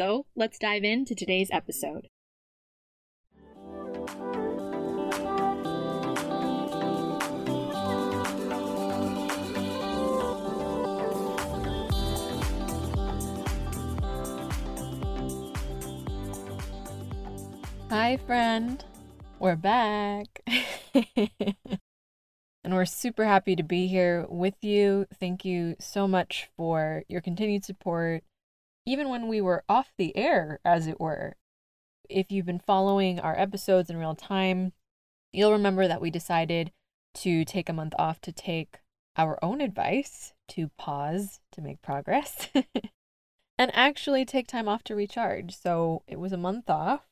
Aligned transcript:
So 0.00 0.24
let's 0.34 0.58
dive 0.58 0.82
into 0.82 1.14
today's 1.14 1.50
episode. 1.52 2.08
Hi, 17.90 18.16
friend. 18.26 18.82
We're 19.38 19.54
back. 19.56 20.40
and 22.64 22.72
we're 22.74 22.86
super 22.86 23.26
happy 23.26 23.54
to 23.54 23.62
be 23.62 23.86
here 23.86 24.24
with 24.30 24.54
you. 24.62 25.04
Thank 25.12 25.44
you 25.44 25.76
so 25.78 26.08
much 26.08 26.48
for 26.56 27.02
your 27.06 27.20
continued 27.20 27.66
support, 27.66 28.22
even 28.90 29.08
when 29.08 29.28
we 29.28 29.40
were 29.40 29.62
off 29.68 29.92
the 29.96 30.16
air, 30.16 30.58
as 30.64 30.88
it 30.88 30.98
were. 30.98 31.36
If 32.08 32.32
you've 32.32 32.46
been 32.46 32.58
following 32.58 33.20
our 33.20 33.38
episodes 33.38 33.88
in 33.88 33.96
real 33.96 34.16
time, 34.16 34.72
you'll 35.32 35.52
remember 35.52 35.86
that 35.86 36.00
we 36.00 36.10
decided 36.10 36.72
to 37.14 37.44
take 37.44 37.68
a 37.68 37.72
month 37.72 37.94
off 38.00 38.20
to 38.22 38.32
take 38.32 38.78
our 39.16 39.38
own 39.44 39.60
advice, 39.60 40.32
to 40.48 40.70
pause, 40.76 41.38
to 41.52 41.60
make 41.60 41.82
progress, 41.82 42.48
and 43.58 43.70
actually 43.74 44.24
take 44.24 44.48
time 44.48 44.68
off 44.68 44.82
to 44.82 44.96
recharge. 44.96 45.56
So 45.56 46.02
it 46.08 46.18
was 46.18 46.32
a 46.32 46.36
month 46.36 46.68
off 46.68 47.02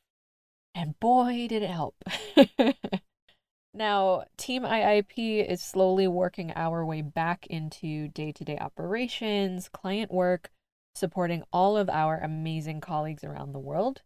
and 0.75 0.99
boy, 0.99 1.47
did 1.47 1.63
it 1.63 1.69
help. 1.69 1.95
now, 3.73 4.25
Team 4.35 4.63
IIP 4.63 5.49
is 5.49 5.61
slowly 5.61 6.09
working 6.09 6.51
our 6.57 6.85
way 6.85 7.01
back 7.01 7.47
into 7.47 8.09
day 8.09 8.33
to 8.33 8.43
day 8.43 8.57
operations, 8.57 9.69
client 9.69 10.11
work, 10.11 10.51
supporting 10.95 11.43
all 11.51 11.77
of 11.77 11.89
our 11.89 12.19
amazing 12.19 12.81
colleagues 12.81 13.23
around 13.23 13.53
the 13.53 13.59
world. 13.59 14.01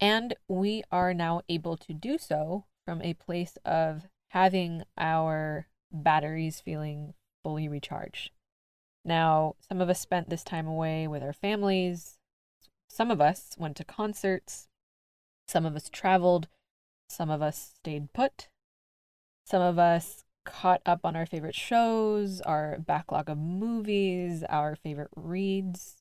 And 0.00 0.34
we 0.46 0.82
are 0.92 1.12
now 1.12 1.42
able 1.48 1.76
to 1.76 1.92
do 1.92 2.18
so 2.18 2.64
from 2.84 3.02
a 3.02 3.14
place 3.14 3.58
of 3.64 4.06
having 4.28 4.84
our 4.96 5.66
batteries 5.90 6.60
feeling 6.60 7.14
fully 7.42 7.68
recharged. 7.68 8.30
Now, 9.04 9.56
some 9.66 9.80
of 9.80 9.88
us 9.88 10.00
spent 10.00 10.28
this 10.28 10.44
time 10.44 10.66
away 10.66 11.08
with 11.08 11.22
our 11.22 11.32
families. 11.32 12.18
Some 12.88 13.10
of 13.10 13.20
us 13.20 13.54
went 13.58 13.76
to 13.76 13.84
concerts. 13.84 14.68
Some 15.48 15.64
of 15.64 15.74
us 15.74 15.88
traveled, 15.88 16.46
some 17.08 17.30
of 17.30 17.40
us 17.40 17.72
stayed 17.78 18.12
put, 18.12 18.48
some 19.46 19.62
of 19.62 19.78
us 19.78 20.24
caught 20.44 20.82
up 20.84 21.00
on 21.04 21.16
our 21.16 21.24
favorite 21.24 21.54
shows, 21.54 22.42
our 22.42 22.78
backlog 22.78 23.30
of 23.30 23.38
movies, 23.38 24.44
our 24.50 24.76
favorite 24.76 25.08
reads. 25.16 25.97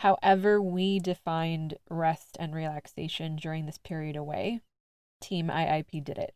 However, 0.00 0.62
we 0.62 0.98
defined 0.98 1.76
rest 1.90 2.38
and 2.40 2.54
relaxation 2.54 3.36
during 3.36 3.66
this 3.66 3.76
period 3.76 4.16
away, 4.16 4.62
Team 5.20 5.48
IIP 5.48 6.02
did 6.02 6.16
it. 6.16 6.34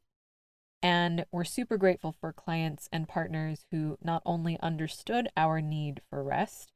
And 0.83 1.25
we're 1.33 1.45
super 1.45 1.79
grateful 1.79 2.13
for 2.13 2.31
clients 2.31 2.91
and 2.93 3.09
partners 3.09 3.65
who 3.71 3.97
not 4.03 4.21
only 4.27 4.61
understood 4.61 5.31
our 5.35 5.63
need 5.63 6.03
for 6.11 6.23
rest, 6.23 6.73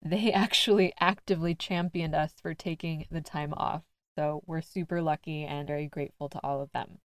they 0.00 0.32
actually 0.32 0.92
actively 1.00 1.56
championed 1.56 2.14
us 2.14 2.34
for 2.40 2.54
taking 2.54 3.06
the 3.10 3.20
time 3.20 3.52
off. 3.54 3.82
So 4.16 4.44
we're 4.46 4.62
super 4.62 5.02
lucky 5.02 5.42
and 5.42 5.66
very 5.66 5.88
grateful 5.88 6.28
to 6.28 6.40
all 6.44 6.62
of 6.62 6.70
them. 6.70 7.00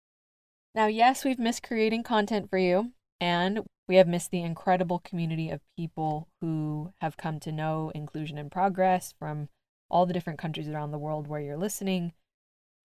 Now, 0.73 0.88
yes, 0.88 1.23
we've 1.23 1.38
missed 1.38 1.62
creating 1.62 2.01
content 2.01 2.50
for 2.50 2.57
you, 2.57 2.94
and 3.22 3.59
we 3.89 3.95
have 3.95 4.07
missed 4.07 4.29
the 4.29 4.44
incredible 4.44 5.00
community 5.00 5.50
of 5.50 5.61
people 5.75 6.27
who 6.39 6.94
have 7.01 7.17
come 7.17 7.39
to 7.39 7.51
know 7.51 7.91
Inclusion 7.95 8.38
in 8.38 8.51
Progress 8.51 9.16
from 9.17 9.50
all 9.89 10.05
the 10.05 10.13
different 10.13 10.38
countries 10.38 10.69
around 10.69 10.91
the 10.91 11.00
world 11.00 11.27
where 11.27 11.41
you're 11.41 11.57
listening. 11.57 12.13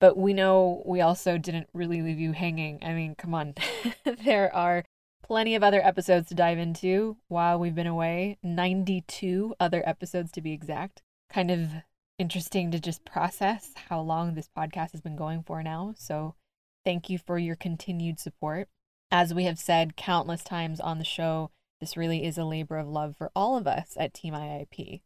But 0.00 0.16
we 0.16 0.32
know 0.32 0.82
we 0.86 1.02
also 1.02 1.36
didn't 1.36 1.68
really 1.74 2.00
leave 2.00 2.18
you 2.18 2.32
hanging. 2.32 2.82
I 2.82 2.94
mean, 2.94 3.14
come 3.16 3.34
on. 3.34 3.54
there 4.24 4.52
are 4.56 4.84
plenty 5.22 5.54
of 5.54 5.62
other 5.62 5.84
episodes 5.84 6.30
to 6.30 6.34
dive 6.34 6.58
into 6.58 7.18
while 7.28 7.58
we've 7.58 7.74
been 7.74 7.86
away 7.86 8.38
92 8.42 9.54
other 9.60 9.86
episodes 9.86 10.32
to 10.32 10.40
be 10.40 10.52
exact. 10.52 11.02
Kind 11.30 11.50
of 11.50 11.68
interesting 12.18 12.70
to 12.70 12.80
just 12.80 13.04
process 13.04 13.72
how 13.88 14.00
long 14.00 14.34
this 14.34 14.48
podcast 14.56 14.92
has 14.92 15.02
been 15.02 15.16
going 15.16 15.42
for 15.42 15.62
now. 15.62 15.94
So, 15.98 16.34
thank 16.82 17.10
you 17.10 17.18
for 17.18 17.38
your 17.38 17.56
continued 17.56 18.18
support. 18.18 18.68
As 19.10 19.32
we 19.32 19.44
have 19.44 19.58
said 19.58 19.96
countless 19.96 20.42
times 20.42 20.80
on 20.80 20.98
the 20.98 21.04
show, 21.04 21.50
this 21.80 21.96
really 21.96 22.24
is 22.24 22.38
a 22.38 22.44
labor 22.44 22.78
of 22.78 22.88
love 22.88 23.16
for 23.16 23.30
all 23.36 23.56
of 23.56 23.66
us 23.66 23.94
at 23.96 24.14
Team 24.14 24.34
IIP. 24.34 25.02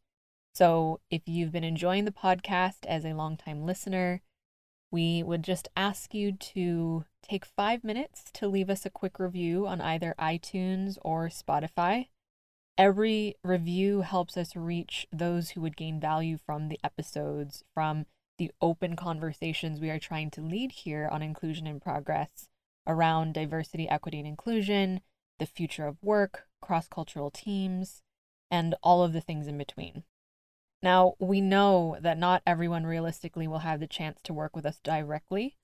So, 0.54 1.00
if 1.10 1.22
you've 1.26 1.53
been 1.53 1.64
enjoying 1.64 2.04
the 2.04 2.10
podcast 2.10 2.86
as 2.86 3.04
a 3.04 3.14
longtime 3.14 3.64
listener, 3.64 4.22
we 4.91 5.22
would 5.22 5.42
just 5.42 5.69
ask 5.76 6.14
you 6.14 6.32
to 6.32 7.04
take 7.22 7.44
five 7.44 7.84
minutes 7.84 8.31
to 8.34 8.48
leave 8.48 8.70
us 8.70 8.86
a 8.86 8.91
quick 8.91 9.19
review 9.19 9.66
on 9.66 9.81
either 9.81 10.15
iTunes 10.19 10.97
or 11.03 11.28
Spotify. 11.28 12.09
Every 12.78 13.34
review 13.44 14.03
helps 14.03 14.36
us 14.36 14.56
reach 14.56 15.06
those 15.12 15.50
who 15.50 15.60
would 15.60 15.76
gain 15.76 16.00
value 16.00 16.38
from 16.38 16.69
the 16.69 16.80
episodes, 16.82 17.65
from 17.75 18.06
the 18.38 18.53
open 18.60 18.97
conversations 18.97 19.80
we 19.80 19.91
are 19.91 19.98
trying 19.98 20.30
to 20.30 20.41
lead 20.41 20.72
here 20.72 21.09
on 21.10 21.22
Inclusion 21.22 21.66
in 21.66 21.80
Progress 21.80 22.48
around 22.88 23.34
diversity, 23.34 23.88
equity, 23.88 24.19
and 24.19 24.26
inclusion, 24.26 25.00
the 25.38 25.47
future 25.47 25.87
of 25.87 26.03
work, 26.03 26.47
cross 26.60 26.88
cultural 26.88 27.31
teams, 27.31 28.03
and 28.50 28.75
all 28.82 29.04
of 29.04 29.12
the 29.12 29.21
things 29.21 29.47
in 29.47 29.59
between. 29.59 30.03
Now, 30.82 31.15
we 31.19 31.41
know 31.41 31.97
that 32.00 32.19
not 32.19 32.43
everyone 32.47 32.87
realistically 32.87 33.47
will 33.47 33.60
have 33.60 33.81
the 33.81 33.87
chance 33.87 34.21
to 34.22 34.32
work 34.32 34.56
with 34.56 34.65
us 34.65 34.81
directly. 34.82 35.56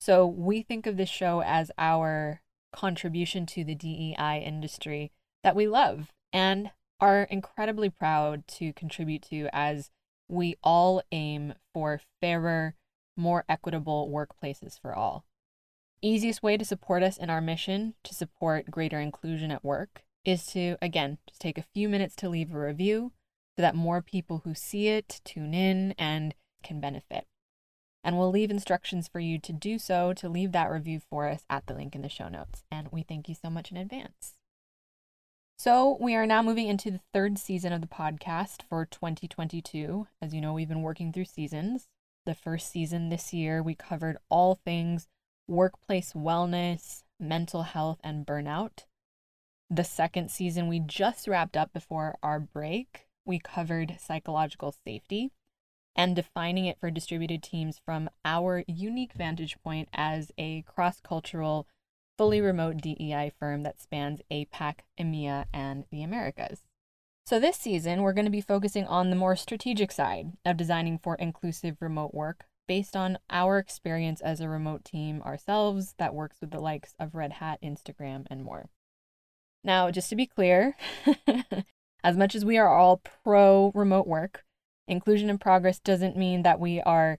So 0.00 0.26
we 0.26 0.62
think 0.62 0.86
of 0.86 0.96
this 0.96 1.08
show 1.08 1.42
as 1.42 1.70
our 1.78 2.40
contribution 2.72 3.46
to 3.46 3.64
the 3.64 3.74
DEI 3.74 4.42
industry 4.44 5.12
that 5.44 5.54
we 5.54 5.68
love 5.68 6.10
and 6.32 6.70
are 7.00 7.24
incredibly 7.24 7.90
proud 7.90 8.46
to 8.48 8.72
contribute 8.72 9.22
to 9.22 9.48
as 9.52 9.90
we 10.28 10.56
all 10.62 11.02
aim 11.12 11.54
for 11.74 12.00
fairer, 12.20 12.74
more 13.16 13.44
equitable 13.48 14.08
workplaces 14.08 14.80
for 14.80 14.94
all. 14.94 15.24
Easiest 16.04 16.42
way 16.42 16.56
to 16.56 16.64
support 16.64 17.04
us 17.04 17.16
in 17.16 17.30
our 17.30 17.40
mission 17.40 17.94
to 18.02 18.12
support 18.12 18.72
greater 18.72 18.98
inclusion 18.98 19.52
at 19.52 19.64
work 19.64 20.02
is 20.24 20.44
to, 20.46 20.76
again, 20.82 21.18
just 21.28 21.40
take 21.40 21.56
a 21.56 21.64
few 21.72 21.88
minutes 21.88 22.16
to 22.16 22.28
leave 22.28 22.52
a 22.52 22.58
review 22.58 23.12
so 23.56 23.62
that 23.62 23.76
more 23.76 24.02
people 24.02 24.42
who 24.44 24.52
see 24.52 24.88
it 24.88 25.20
tune 25.24 25.54
in 25.54 25.94
and 25.96 26.34
can 26.64 26.80
benefit. 26.80 27.26
And 28.02 28.18
we'll 28.18 28.32
leave 28.32 28.50
instructions 28.50 29.06
for 29.06 29.20
you 29.20 29.38
to 29.38 29.52
do 29.52 29.78
so 29.78 30.12
to 30.14 30.28
leave 30.28 30.50
that 30.50 30.72
review 30.72 31.00
for 31.08 31.28
us 31.28 31.44
at 31.48 31.68
the 31.68 31.74
link 31.74 31.94
in 31.94 32.02
the 32.02 32.08
show 32.08 32.26
notes. 32.26 32.64
And 32.68 32.88
we 32.90 33.02
thank 33.02 33.28
you 33.28 33.36
so 33.36 33.48
much 33.48 33.70
in 33.70 33.76
advance. 33.76 34.34
So, 35.56 35.96
we 36.00 36.16
are 36.16 36.26
now 36.26 36.42
moving 36.42 36.66
into 36.66 36.90
the 36.90 37.00
third 37.14 37.38
season 37.38 37.72
of 37.72 37.80
the 37.80 37.86
podcast 37.86 38.62
for 38.68 38.84
2022. 38.84 40.08
As 40.20 40.34
you 40.34 40.40
know, 40.40 40.52
we've 40.52 40.68
been 40.68 40.82
working 40.82 41.12
through 41.12 41.26
seasons. 41.26 41.86
The 42.26 42.34
first 42.34 42.72
season 42.72 43.08
this 43.08 43.32
year, 43.32 43.62
we 43.62 43.76
covered 43.76 44.16
all 44.28 44.56
things 44.56 45.06
workplace 45.48 46.12
wellness, 46.12 47.02
mental 47.20 47.62
health, 47.62 47.98
and 48.02 48.26
burnout. 48.26 48.84
The 49.70 49.84
second 49.84 50.30
season, 50.30 50.68
we 50.68 50.80
just 50.80 51.26
wrapped 51.26 51.56
up 51.56 51.72
before 51.72 52.16
our 52.22 52.38
break. 52.40 53.06
We 53.24 53.38
covered 53.38 53.96
psychological 54.00 54.74
safety. 54.84 55.32
and 55.94 56.16
defining 56.16 56.64
it 56.64 56.78
for 56.80 56.90
distributed 56.90 57.42
teams 57.42 57.78
from 57.84 58.08
our 58.24 58.64
unique 58.66 59.12
vantage 59.12 59.58
point 59.62 59.90
as 59.92 60.32
a 60.38 60.62
cross 60.62 61.00
cultural, 61.00 61.66
fully 62.16 62.40
remote 62.40 62.78
DEI 62.78 63.30
firm 63.38 63.62
that 63.62 63.78
spans 63.78 64.22
APAC, 64.30 64.76
EMEA, 64.98 65.44
and 65.52 65.84
the 65.90 66.02
Americas. 66.02 66.62
So, 67.26 67.38
this 67.38 67.58
season, 67.58 68.02
we're 68.02 68.14
going 68.14 68.24
to 68.24 68.30
be 68.30 68.40
focusing 68.40 68.86
on 68.86 69.10
the 69.10 69.16
more 69.16 69.36
strategic 69.36 69.92
side 69.92 70.32
of 70.46 70.56
designing 70.56 70.98
for 70.98 71.14
inclusive 71.16 71.76
remote 71.80 72.14
work 72.14 72.46
based 72.66 72.96
on 72.96 73.18
our 73.30 73.58
experience 73.58 74.20
as 74.20 74.40
a 74.40 74.48
remote 74.48 74.84
team 74.84 75.22
ourselves 75.22 75.94
that 75.98 76.14
works 76.14 76.38
with 76.40 76.50
the 76.50 76.60
likes 76.60 76.94
of 76.98 77.14
Red 77.14 77.34
Hat, 77.34 77.58
Instagram, 77.62 78.26
and 78.30 78.44
more. 78.44 78.68
Now, 79.64 79.90
just 79.90 80.08
to 80.10 80.16
be 80.16 80.26
clear, 80.26 80.76
as 82.04 82.16
much 82.16 82.34
as 82.34 82.44
we 82.44 82.58
are 82.58 82.68
all 82.68 83.02
pro 83.24 83.72
remote 83.74 84.06
work, 84.06 84.44
Inclusion 84.88 85.30
in 85.30 85.38
Progress 85.38 85.78
doesn't 85.78 86.16
mean 86.16 86.42
that 86.42 86.58
we 86.58 86.80
are 86.80 87.18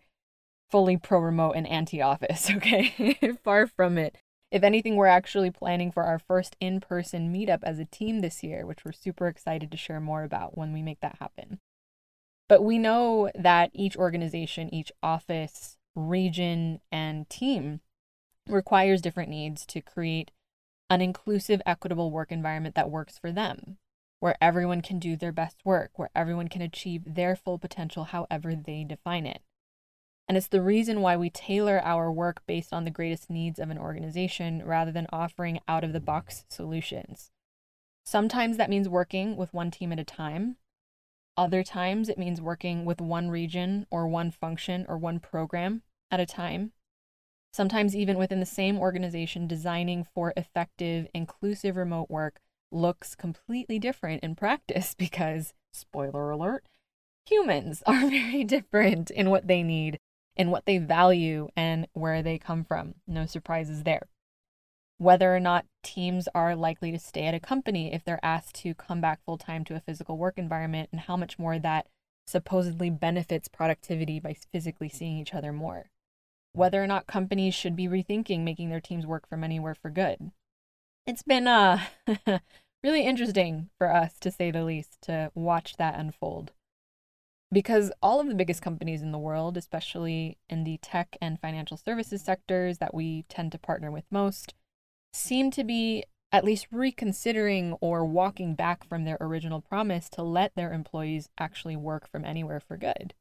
fully 0.70 0.98
pro 0.98 1.20
remote 1.20 1.54
and 1.54 1.68
anti 1.68 2.02
office, 2.02 2.50
okay? 2.56 3.18
Far 3.44 3.68
from 3.68 3.98
it. 3.98 4.18
If 4.52 4.64
anything, 4.64 4.96
we're 4.96 5.08
actually 5.08 5.50
planning 5.50 5.92
for 5.92 6.04
our 6.04 6.20
first 6.20 6.56
in 6.60 6.80
person 6.80 7.34
meetup 7.34 7.64
as 7.64 7.80
a 7.80 7.86
team 7.86 8.20
this 8.20 8.44
year, 8.44 8.66
which 8.66 8.86
we're 8.86 8.92
super 8.92 9.28
excited 9.28 9.72
to 9.72 9.78
share 9.78 10.00
more 10.00 10.24
about 10.24 10.58
when 10.58 10.74
we 10.74 10.84
make 10.84 11.00
that 11.00 11.18
happen. 11.20 11.60
But 12.50 12.64
we 12.64 12.78
know 12.78 13.32
that 13.36 13.72
each 13.74 13.96
organization, 13.96 14.74
each 14.74 14.92
office, 15.02 15.78
region, 15.96 16.82
and 16.92 17.30
team 17.30 17.82
requires 18.48 19.02
different 19.02 19.30
needs 19.30 19.66
to 19.68 19.82
create 19.82 20.32
an 20.90 21.02
inclusive, 21.02 21.62
equitable 21.66 22.12
work 22.12 22.32
environment 22.32 22.76
that 22.76 22.92
works 22.92 23.18
for 23.18 23.32
them, 23.32 23.78
where 24.20 24.36
everyone 24.42 24.82
can 24.82 25.00
do 25.00 25.16
their 25.16 25.32
best 25.32 25.58
work, 25.64 25.92
where 25.96 26.10
everyone 26.14 26.48
can 26.48 26.62
achieve 26.62 27.16
their 27.16 27.36
full 27.36 27.58
potential 27.58 28.06
however 28.06 28.56
they 28.56 28.84
define 28.84 29.26
it. 29.26 29.42
And 30.28 30.38
it's 30.38 30.48
the 30.48 30.62
reason 30.62 31.02
why 31.02 31.18
we 31.18 31.30
tailor 31.30 31.82
our 31.84 32.12
work 32.12 32.42
based 32.46 32.72
on 32.72 32.86
the 32.86 32.92
greatest 32.92 33.30
needs 33.30 33.60
of 33.60 33.70
an 33.70 33.78
organization 33.78 34.64
rather 34.66 34.92
than 34.92 35.08
offering 35.12 35.60
out 35.68 35.84
of 35.84 35.94
the 35.94 36.00
box 36.00 36.46
solutions. 36.50 37.32
Sometimes 38.06 38.58
that 38.58 38.70
means 38.70 38.88
working 38.88 39.36
with 39.36 39.54
one 39.54 39.72
team 39.72 39.92
at 39.92 40.00
a 40.00 40.06
time. 40.06 40.58
Other 41.36 41.64
times 41.64 42.10
it 42.10 42.18
means 42.18 42.42
working 42.42 42.86
with 42.86 43.02
one 43.02 43.30
region 43.30 43.88
or 43.90 44.08
one 44.08 44.32
function 44.32 44.86
or 44.88 44.98
one 44.98 45.20
program 45.20 45.82
at 46.12 46.20
a 46.20 46.26
time 46.26 46.74
sometimes 47.54 47.96
even 47.96 48.18
within 48.18 48.40
the 48.40 48.46
same 48.46 48.80
organization, 48.80 49.48
designing 49.48 50.04
for 50.04 50.34
effective, 50.36 51.08
inclusive 51.14 51.78
remote 51.78 52.10
work 52.10 52.42
looks 52.72 53.16
completely 53.16 53.78
different 53.80 54.24
in 54.24 54.36
practice 54.36 54.96
because, 54.98 55.54
spoiler 55.72 56.32
alert, 56.32 56.68
humans 57.26 57.84
are 57.88 58.10
very 58.10 58.44
different 58.44 59.12
in 59.12 59.30
what 59.30 59.48
they 59.48 59.64
need, 59.64 60.00
in 60.36 60.50
what 60.50 60.66
they 60.66 60.80
value, 60.80 61.48
and 61.56 61.88
where 61.94 62.22
they 62.24 62.38
come 62.38 62.66
from. 62.66 62.96
No 63.08 63.26
surprises 63.26 63.84
there. 63.84 64.08
Whether 65.04 65.36
or 65.36 65.40
not 65.40 65.66
teams 65.84 66.28
are 66.34 66.56
likely 66.56 66.92
to 66.92 67.00
stay 67.00 67.26
at 67.26 67.34
a 67.34 67.40
company 67.40 67.94
if 67.94 68.04
they're 68.04 68.24
asked 68.24 68.56
to 68.56 68.74
come 68.74 69.02
back 69.02 69.20
full 69.26 69.38
time 69.38 69.64
to 69.66 69.76
a 69.76 69.80
physical 69.80 70.18
work 70.18 70.38
environment, 70.38 70.90
and 70.92 71.02
how 71.02 71.18
much 71.18 71.38
more 71.38 71.60
that 71.60 71.88
supposedly 72.26 72.90
benefits 72.90 73.48
productivity 73.48 74.20
by 74.20 74.34
physically 74.34 74.90
seeing 74.90 75.18
each 75.18 75.34
other 75.34 75.52
more 75.52 75.90
whether 76.54 76.82
or 76.82 76.88
not 76.88 77.08
companies 77.08 77.54
should 77.54 77.76
be 77.76 77.88
rethinking 77.88 78.42
making 78.42 78.70
their 78.70 78.80
teams 78.80 79.06
work 79.06 79.28
from 79.28 79.44
anywhere 79.44 79.76
for 79.76 79.90
good. 79.90 80.32
It's 81.06 81.24
been 81.24 81.48
uh, 81.48 81.80
really 82.84 83.02
interesting 83.04 83.70
for 83.78 83.94
us, 83.94 84.18
to 84.20 84.32
say 84.32 84.52
the 84.52 84.64
least, 84.64 85.02
to 85.04 85.32
watch 85.36 85.76
that 85.78 86.00
unfold. 86.00 86.52
Because 87.52 87.92
all 88.02 88.20
of 88.20 88.28
the 88.28 88.36
biggest 88.36 88.62
companies 88.62 89.02
in 89.02 89.12
the 89.12 89.20
world, 89.20 89.58
especially 89.58 90.38
in 90.50 90.64
the 90.64 90.78
tech 90.82 91.18
and 91.22 91.40
financial 91.40 91.78
services 91.78 92.22
sectors 92.22 92.78
that 92.78 92.94
we 92.94 93.26
tend 93.30 93.52
to 93.52 93.60
partner 93.60 93.92
with 93.92 94.06
most, 94.10 94.54
seem 95.14 95.52
to 95.52 95.64
be 95.64 96.04
at 96.32 96.44
least 96.44 96.68
reconsidering 96.72 97.74
or 97.80 98.04
walking 98.04 98.56
back 98.56 98.84
from 98.84 99.06
their 99.06 99.18
original 99.22 99.62
promise 99.62 100.10
to 100.10 100.24
let 100.24 100.52
their 100.56 100.74
employees 100.74 101.30
actually 101.38 101.76
work 101.76 102.10
from 102.10 102.26
anywhere 102.26 102.60
for 102.60 102.76
good. 102.76 103.14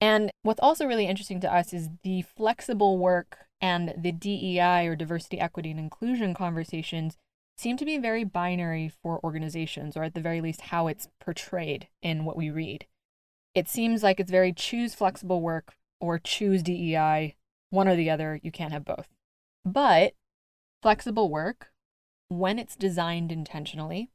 And 0.00 0.30
what's 0.42 0.60
also 0.60 0.84
really 0.84 1.06
interesting 1.06 1.40
to 1.40 1.54
us 1.54 1.72
is 1.72 1.88
the 2.02 2.22
flexible 2.22 2.98
work 2.98 3.46
and 3.60 3.94
the 3.96 4.12
DEI 4.12 4.86
or 4.86 4.96
diversity, 4.96 5.40
equity, 5.40 5.70
and 5.70 5.80
inclusion 5.80 6.34
conversations 6.34 7.16
seem 7.56 7.76
to 7.78 7.86
be 7.86 7.96
very 7.96 8.24
binary 8.24 8.90
for 9.02 9.18
organizations, 9.24 9.96
or 9.96 10.02
at 10.02 10.14
the 10.14 10.20
very 10.20 10.40
least, 10.40 10.62
how 10.62 10.88
it's 10.88 11.08
portrayed 11.20 11.88
in 12.02 12.24
what 12.24 12.36
we 12.36 12.50
read. 12.50 12.86
It 13.54 13.68
seems 13.68 14.02
like 14.02 14.20
it's 14.20 14.30
very 14.30 14.52
choose 14.52 14.94
flexible 14.94 15.40
work 15.40 15.74
or 16.00 16.18
choose 16.18 16.62
DEI, 16.62 17.36
one 17.70 17.88
or 17.88 17.96
the 17.96 18.10
other. 18.10 18.38
You 18.42 18.50
can't 18.50 18.72
have 18.72 18.84
both. 18.84 19.08
But 19.64 20.12
flexible 20.82 21.30
work, 21.30 21.68
when 22.28 22.58
it's 22.58 22.76
designed 22.76 23.30
intentionally, 23.30 24.10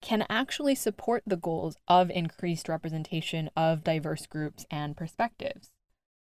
can 0.00 0.26
actually 0.28 0.74
support 0.74 1.22
the 1.26 1.36
goals 1.36 1.76
of 1.86 2.10
increased 2.10 2.68
representation 2.68 3.48
of 3.56 3.84
diverse 3.84 4.26
groups 4.26 4.66
and 4.70 4.96
perspectives. 4.96 5.70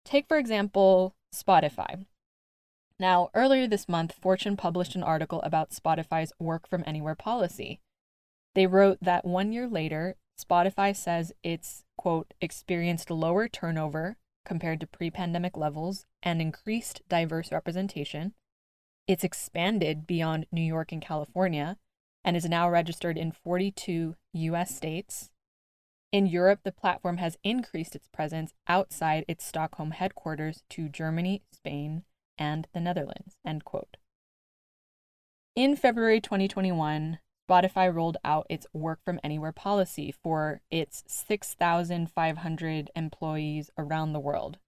Take, 0.05 0.27
for 0.27 0.37
example, 0.37 1.15
Spotify. 1.33 2.05
Now, 2.99 3.31
earlier 3.33 3.67
this 3.67 3.89
month, 3.89 4.13
Fortune 4.21 4.55
published 4.55 4.95
an 4.95 5.03
article 5.03 5.41
about 5.41 5.71
Spotify's 5.71 6.31
work 6.39 6.67
from 6.67 6.83
anywhere 6.85 7.15
policy. 7.15 7.81
They 8.53 8.67
wrote 8.67 8.99
that 9.01 9.25
one 9.25 9.51
year 9.51 9.67
later, 9.67 10.15
Spotify 10.39 10.95
says 10.95 11.33
it's, 11.43 11.83
quote, 11.97 12.33
experienced 12.39 13.09
lower 13.09 13.47
turnover 13.47 14.17
compared 14.45 14.79
to 14.81 14.87
pre 14.87 15.09
pandemic 15.09 15.57
levels 15.57 16.05
and 16.21 16.41
increased 16.41 17.01
diverse 17.09 17.51
representation. 17.51 18.33
It's 19.05 19.23
expanded 19.23 20.07
beyond 20.07 20.45
New 20.51 20.61
York 20.61 20.91
and 20.91 21.01
California 21.01 21.77
and 22.23 22.37
is 22.37 22.45
now 22.45 22.69
registered 22.69 23.17
in 23.17 23.31
42 23.31 24.15
US 24.33 24.75
states. 24.75 25.29
In 26.13 26.25
Europe, 26.25 26.61
the 26.63 26.71
platform 26.71 27.17
has 27.17 27.37
increased 27.43 27.95
its 27.95 28.07
presence 28.07 28.53
outside 28.67 29.25
its 29.27 29.45
Stockholm 29.45 29.91
headquarters 29.91 30.63
to 30.69 30.87
Germany, 30.87 31.41
Spain, 31.51 32.03
and 32.37 32.67
the 32.73 32.79
Netherlands. 32.79 33.35
End 33.45 33.65
quote. 33.65 33.97
In 35.55 35.75
February 35.75 36.21
2021, 36.21 37.19
Spotify 37.49 37.93
rolled 37.93 38.17
out 38.23 38.47
its 38.49 38.65
work 38.73 38.99
from 39.03 39.19
anywhere 39.23 39.51
policy 39.51 40.11
for 40.11 40.61
its 40.71 41.03
6,500 41.07 42.91
employees 42.95 43.69
around 43.77 44.13
the 44.13 44.19
world, 44.19 44.59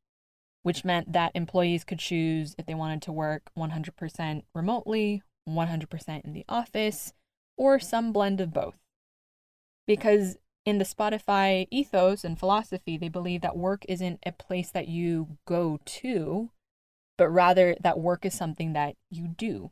which 0.66 0.84
meant 0.84 1.14
that 1.14 1.32
employees 1.36 1.84
could 1.84 2.00
choose 2.00 2.56
if 2.58 2.66
they 2.66 2.74
wanted 2.74 3.00
to 3.00 3.12
work 3.12 3.52
100% 3.56 4.42
remotely, 4.56 5.22
100% 5.48 6.26
in 6.26 6.34
the 6.34 6.44
office, 6.50 7.14
or 7.56 7.80
some 7.80 8.12
blend 8.12 8.42
of 8.42 8.52
both. 8.52 8.74
Because 9.86 10.38
in 10.66 10.80
the 10.80 10.84
Spotify 10.84 11.68
ethos 11.70 12.24
and 12.24 12.40
philosophy, 12.40 12.98
they 12.98 13.10
believe 13.10 13.42
that 13.42 13.56
work 13.56 13.86
isn't 13.88 14.20
a 14.26 14.32
place 14.32 14.72
that 14.72 14.88
you 14.88 15.38
go 15.46 15.80
to, 15.86 16.50
but 17.16 17.30
rather 17.30 17.76
that 17.82 18.00
work 18.00 18.26
is 18.26 18.34
something 18.34 18.74
that 18.74 18.96
you 19.12 19.28
do. 19.28 19.70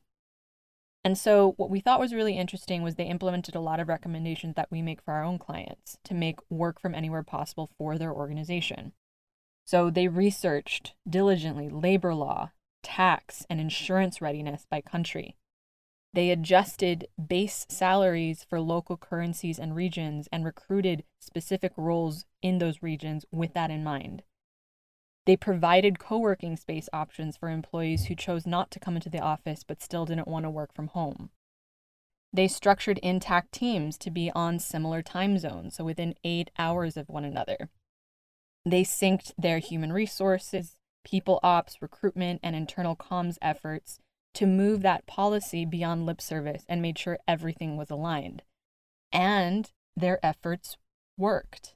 And 1.03 1.17
so, 1.17 1.55
what 1.57 1.71
we 1.71 1.79
thought 1.79 1.99
was 1.99 2.13
really 2.13 2.37
interesting 2.37 2.83
was 2.83 2.95
they 2.95 3.05
implemented 3.05 3.55
a 3.55 3.59
lot 3.59 3.79
of 3.79 3.87
recommendations 3.87 4.53
that 4.57 4.69
we 4.69 4.83
make 4.83 5.01
for 5.01 5.15
our 5.15 5.23
own 5.23 5.39
clients 5.39 5.97
to 6.03 6.13
make 6.13 6.37
work 6.51 6.79
from 6.79 6.93
anywhere 6.93 7.23
possible 7.23 7.71
for 7.79 7.97
their 7.97 8.13
organization. 8.13 8.93
So, 9.65 9.89
they 9.89 10.07
researched 10.07 10.93
diligently 11.09 11.69
labor 11.69 12.13
law, 12.13 12.51
tax, 12.81 13.45
and 13.49 13.59
insurance 13.59 14.21
readiness 14.21 14.65
by 14.69 14.81
country. 14.81 15.37
They 16.13 16.29
adjusted 16.29 17.07
base 17.27 17.65
salaries 17.69 18.43
for 18.43 18.61
local 18.61 18.97
currencies 18.97 19.57
and 19.57 19.75
regions 19.75 20.29
and 20.31 20.45
recruited 20.45 21.03
specific 21.19 21.73
roles 21.75 22.25
in 22.41 22.59
those 22.59 22.83
regions 22.83 23.25
with 23.31 23.53
that 23.55 23.71
in 23.71 23.83
mind. 23.83 24.21
They 25.25 25.37
provided 25.37 25.99
co 25.99 26.19
working 26.19 26.55
space 26.55 26.87
options 26.93 27.37
for 27.37 27.49
employees 27.49 28.05
who 28.05 28.15
chose 28.15 28.45
not 28.45 28.69
to 28.71 28.79
come 28.79 28.95
into 28.95 29.09
the 29.09 29.21
office 29.21 29.63
but 29.63 29.81
still 29.81 30.05
didn't 30.05 30.27
want 30.27 30.43
to 30.43 30.51
work 30.51 30.73
from 30.73 30.87
home. 30.89 31.31
They 32.31 32.47
structured 32.47 32.99
intact 32.99 33.51
teams 33.51 33.97
to 33.99 34.11
be 34.11 34.31
on 34.31 34.59
similar 34.59 35.01
time 35.01 35.37
zones, 35.37 35.75
so 35.75 35.83
within 35.83 36.15
eight 36.23 36.51
hours 36.59 36.97
of 36.97 37.09
one 37.09 37.25
another. 37.25 37.69
They 38.65 38.83
synced 38.83 39.33
their 39.37 39.59
human 39.59 39.91
resources, 39.91 40.77
people 41.03 41.39
ops, 41.43 41.81
recruitment, 41.81 42.39
and 42.43 42.55
internal 42.55 42.95
comms 42.95 43.37
efforts 43.41 43.99
to 44.35 44.47
move 44.47 44.81
that 44.81 45.05
policy 45.05 45.65
beyond 45.65 46.05
lip 46.05 46.21
service 46.21 46.63
and 46.67 46.81
made 46.81 46.97
sure 46.97 47.19
everything 47.27 47.77
was 47.77 47.89
aligned. 47.89 48.41
And 49.11 49.71
their 49.95 50.23
efforts 50.25 50.77
worked. 51.17 51.75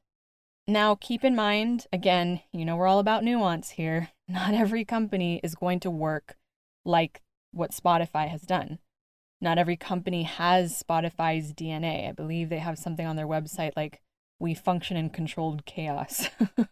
Now, 0.67 0.96
keep 0.96 1.24
in 1.24 1.36
mind, 1.36 1.88
again, 1.94 2.41
you 2.51 2.65
know, 2.65 2.75
we're 2.75 2.88
all 2.88 3.00
about 3.00 3.24
nuance 3.24 3.72
here. 3.72 4.10
Not 4.27 4.53
every 4.53 4.84
company 4.84 5.39
is 5.44 5.56
going 5.56 5.79
to 5.82 5.91
work 5.91 6.36
like 6.84 7.22
what 7.51 7.72
Spotify 7.72 8.27
has 8.27 8.41
done. 8.41 8.79
Not 9.39 9.58
every 9.58 9.77
company 9.77 10.24
has 10.24 10.84
Spotify's 10.84 11.53
DNA. 11.53 12.10
I 12.10 12.12
believe 12.12 12.50
they 12.50 12.58
have 12.58 12.79
something 12.79 13.06
on 13.06 13.15
their 13.15 13.27
website 13.27 13.74
like, 13.75 14.01
we 14.39 14.53
function 14.53 14.98
in 14.98 15.10
controlled 15.10 15.65
chaos. 15.65 16.29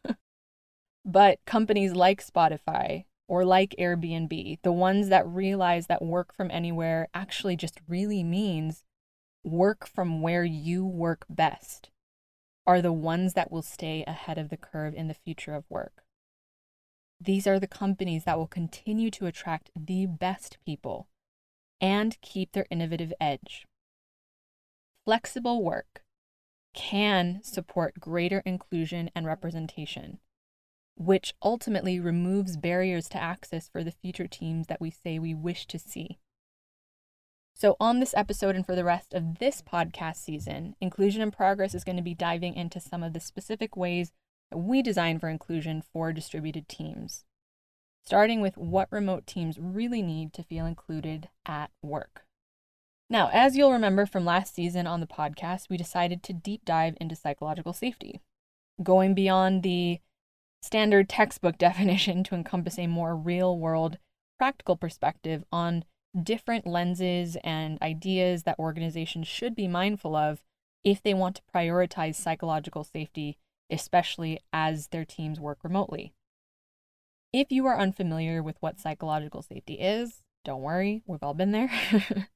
But 1.05 1.37
companies 1.45 1.93
like 1.93 2.25
Spotify 2.25 3.05
or 3.27 3.45
like 3.45 3.75
Airbnb, 3.77 4.59
the 4.63 4.71
ones 4.71 5.09
that 5.09 5.27
realize 5.27 5.85
that 5.85 6.01
work 6.01 6.33
from 6.33 6.49
anywhere 6.49 7.07
actually 7.13 7.55
just 7.55 7.79
really 7.87 8.23
means 8.23 8.83
work 9.43 9.85
from 9.87 10.21
where 10.21 10.43
you 10.43 10.83
work 10.83 11.25
best, 11.29 11.91
are 12.65 12.81
the 12.81 12.91
ones 12.91 13.33
that 13.33 13.51
will 13.51 13.61
stay 13.61 14.03
ahead 14.07 14.39
of 14.39 14.49
the 14.49 14.57
curve 14.57 14.95
in 14.95 15.07
the 15.07 15.13
future 15.13 15.53
of 15.53 15.69
work. 15.69 16.03
These 17.21 17.45
are 17.45 17.59
the 17.59 17.67
companies 17.67 18.23
that 18.23 18.39
will 18.39 18.47
continue 18.47 19.11
to 19.11 19.27
attract 19.27 19.69
the 19.75 20.07
best 20.07 20.57
people 20.65 21.07
and 21.79 22.19
keep 22.21 22.51
their 22.51 22.65
innovative 22.71 23.13
edge. 23.21 23.67
Flexible 25.05 25.63
work 25.63 26.01
can 26.75 27.41
support 27.41 27.99
greater 27.99 28.43
inclusion 28.45 29.09
and 29.15 29.25
representation, 29.25 30.19
which 30.95 31.33
ultimately 31.41 31.99
removes 31.99 32.57
barriers 32.57 33.09
to 33.09 33.21
access 33.21 33.67
for 33.67 33.83
the 33.83 33.91
future 33.91 34.27
teams 34.27 34.67
that 34.67 34.81
we 34.81 34.91
say 34.91 35.17
we 35.17 35.33
wish 35.33 35.65
to 35.67 35.79
see. 35.79 36.19
So, 37.57 37.77
on 37.79 38.01
this 38.01 38.13
episode 38.17 38.57
and 38.57 38.65
for 38.65 38.75
the 38.75 38.83
rest 38.83 39.13
of 39.13 39.39
this 39.39 39.61
podcast 39.61 40.17
season, 40.17 40.75
Inclusion 40.81 41.21
in 41.21 41.31
Progress 41.31 41.73
is 41.73 41.85
going 41.85 41.95
to 41.95 42.03
be 42.03 42.13
diving 42.13 42.53
into 42.53 42.81
some 42.81 43.01
of 43.01 43.13
the 43.13 43.21
specific 43.21 43.77
ways 43.77 44.11
that 44.51 44.57
we 44.57 44.81
design 44.81 45.19
for 45.19 45.29
inclusion 45.29 45.81
for 45.81 46.11
distributed 46.11 46.67
teams, 46.67 47.23
starting 48.03 48.41
with 48.41 48.57
what 48.57 48.91
remote 48.91 49.25
teams 49.25 49.57
really 49.57 50.01
need 50.01 50.33
to 50.33 50.43
feel 50.43 50.65
included 50.65 51.29
at 51.45 51.71
work. 51.81 52.25
Now, 53.09 53.29
as 53.31 53.55
you'll 53.55 53.71
remember 53.71 54.05
from 54.05 54.25
last 54.25 54.55
season 54.55 54.87
on 54.87 54.99
the 54.99 55.07
podcast, 55.07 55.69
we 55.69 55.77
decided 55.77 56.23
to 56.23 56.33
deep 56.33 56.65
dive 56.65 56.97
into 56.99 57.15
psychological 57.15 57.73
safety, 57.73 58.21
going 58.81 59.13
beyond 59.13 59.61
the 59.61 59.99
standard 60.61 61.07
textbook 61.07 61.57
definition 61.59 62.23
to 62.23 62.35
encompass 62.35 62.79
a 62.79 62.87
more 62.87 63.15
real 63.15 63.57
world, 63.57 63.99
practical 64.39 64.75
perspective 64.75 65.43
on 65.51 65.85
different 66.21 66.65
lenses 66.65 67.37
and 67.43 67.79
ideas 67.81 68.43
that 68.43 68.57
organizations 68.57 69.27
should 69.27 69.55
be 69.55 69.67
mindful 69.67 70.15
of 70.15 70.43
if 70.83 71.03
they 71.03 71.13
want 71.13 71.35
to 71.35 71.41
prioritize 71.53 72.15
psychological 72.15 72.83
safety, 72.83 73.37
especially 73.69 74.39
as 74.51 74.87
their 74.87 75.05
teams 75.05 75.39
work 75.39 75.59
remotely. 75.63 76.13
If 77.33 77.51
you 77.51 77.65
are 77.65 77.77
unfamiliar 77.77 78.41
with 78.41 78.55
what 78.61 78.79
psychological 78.79 79.41
safety 79.41 79.73
is, 79.73 80.23
don't 80.43 80.61
worry, 80.61 81.03
we've 81.05 81.23
all 81.23 81.33
been 81.33 81.51
there. 81.51 81.69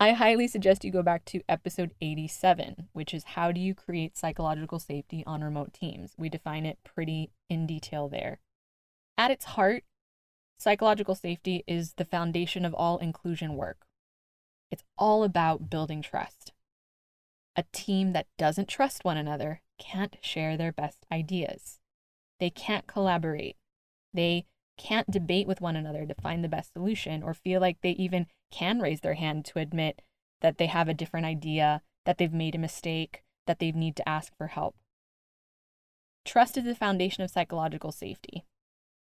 I 0.00 0.12
highly 0.12 0.46
suggest 0.46 0.84
you 0.84 0.92
go 0.92 1.02
back 1.02 1.24
to 1.26 1.42
episode 1.48 1.92
87, 2.00 2.88
which 2.92 3.12
is 3.12 3.24
How 3.24 3.50
Do 3.50 3.60
You 3.60 3.74
Create 3.74 4.16
Psychological 4.16 4.78
Safety 4.78 5.24
on 5.26 5.42
Remote 5.42 5.72
Teams? 5.72 6.14
We 6.16 6.28
define 6.28 6.66
it 6.66 6.78
pretty 6.84 7.30
in 7.50 7.66
detail 7.66 8.08
there. 8.08 8.38
At 9.16 9.32
its 9.32 9.44
heart, 9.44 9.82
Psychological 10.60 11.14
safety 11.14 11.62
is 11.68 11.94
the 11.94 12.04
foundation 12.04 12.64
of 12.64 12.74
all 12.74 12.98
inclusion 12.98 13.54
work. 13.54 13.86
It's 14.72 14.82
all 14.98 15.22
about 15.22 15.70
building 15.70 16.02
trust. 16.02 16.52
A 17.54 17.64
team 17.72 18.12
that 18.12 18.26
doesn't 18.36 18.68
trust 18.68 19.04
one 19.04 19.16
another 19.16 19.62
can't 19.78 20.16
share 20.20 20.56
their 20.56 20.72
best 20.72 21.06
ideas. 21.12 21.78
They 22.40 22.50
can't 22.50 22.88
collaborate. 22.88 23.56
They 24.12 24.46
can't 24.76 25.10
debate 25.10 25.46
with 25.46 25.60
one 25.60 25.76
another 25.76 26.06
to 26.06 26.14
find 26.14 26.42
the 26.42 26.48
best 26.48 26.72
solution 26.72 27.22
or 27.22 27.34
feel 27.34 27.60
like 27.60 27.78
they 27.80 27.90
even 27.90 28.26
can 28.50 28.80
raise 28.80 29.00
their 29.00 29.14
hand 29.14 29.44
to 29.46 29.58
admit 29.58 30.02
that 30.40 30.58
they 30.58 30.66
have 30.66 30.88
a 30.88 30.94
different 30.94 31.26
idea, 31.26 31.82
that 32.04 32.18
they've 32.18 32.32
made 32.32 32.54
a 32.54 32.58
mistake, 32.58 33.22
that 33.46 33.58
they 33.58 33.72
need 33.72 33.96
to 33.96 34.08
ask 34.08 34.36
for 34.36 34.48
help. 34.48 34.76
Trust 36.24 36.56
is 36.56 36.64
the 36.64 36.74
foundation 36.74 37.22
of 37.24 37.30
psychological 37.30 37.92
safety 37.92 38.44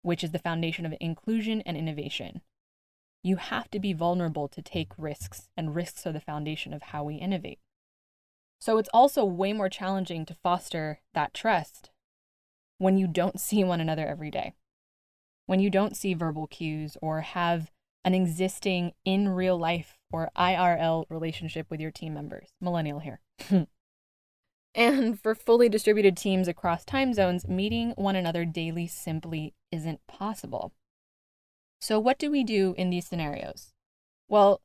which 0.06 0.22
is 0.22 0.30
the 0.30 0.38
foundation 0.38 0.86
of 0.86 0.94
inclusion 1.00 1.60
and 1.62 1.76
innovation. 1.76 2.40
You 3.24 3.36
have 3.36 3.68
to 3.72 3.80
be 3.80 3.92
vulnerable 3.92 4.46
to 4.46 4.62
take 4.62 4.92
risks, 4.96 5.48
and 5.56 5.74
risks 5.74 6.06
are 6.06 6.12
the 6.12 6.20
foundation 6.20 6.72
of 6.72 6.80
how 6.82 7.02
we 7.02 7.16
innovate. 7.16 7.58
So 8.60 8.78
it's 8.78 8.88
also 8.94 9.24
way 9.24 9.52
more 9.52 9.68
challenging 9.68 10.24
to 10.26 10.34
foster 10.34 11.00
that 11.12 11.34
trust 11.34 11.90
when 12.78 12.98
you 12.98 13.08
don't 13.08 13.40
see 13.48 13.64
one 13.64 13.80
another 13.80 14.06
every 14.06 14.30
day, 14.30 14.54
when 15.46 15.58
you 15.58 15.70
don't 15.70 15.96
see 15.96 16.14
verbal 16.14 16.46
cues 16.46 16.96
or 17.02 17.22
have 17.22 17.72
an 18.06 18.14
existing 18.14 18.92
in 19.04 19.28
real 19.28 19.58
life 19.58 19.98
or 20.10 20.30
IRL 20.36 21.04
relationship 21.10 21.66
with 21.68 21.80
your 21.80 21.90
team 21.90 22.14
members. 22.14 22.48
Millennial 22.60 23.00
here. 23.00 23.20
And 24.76 25.18
for 25.18 25.34
fully 25.34 25.70
distributed 25.70 26.18
teams 26.18 26.48
across 26.48 26.84
time 26.84 27.14
zones, 27.14 27.48
meeting 27.48 27.92
one 27.96 28.14
another 28.14 28.44
daily 28.44 28.86
simply 28.86 29.54
isn't 29.72 30.06
possible. 30.06 30.74
So, 31.80 31.98
what 31.98 32.18
do 32.18 32.30
we 32.30 32.44
do 32.44 32.74
in 32.76 32.90
these 32.90 33.06
scenarios? 33.06 33.72
Well, 34.28 34.60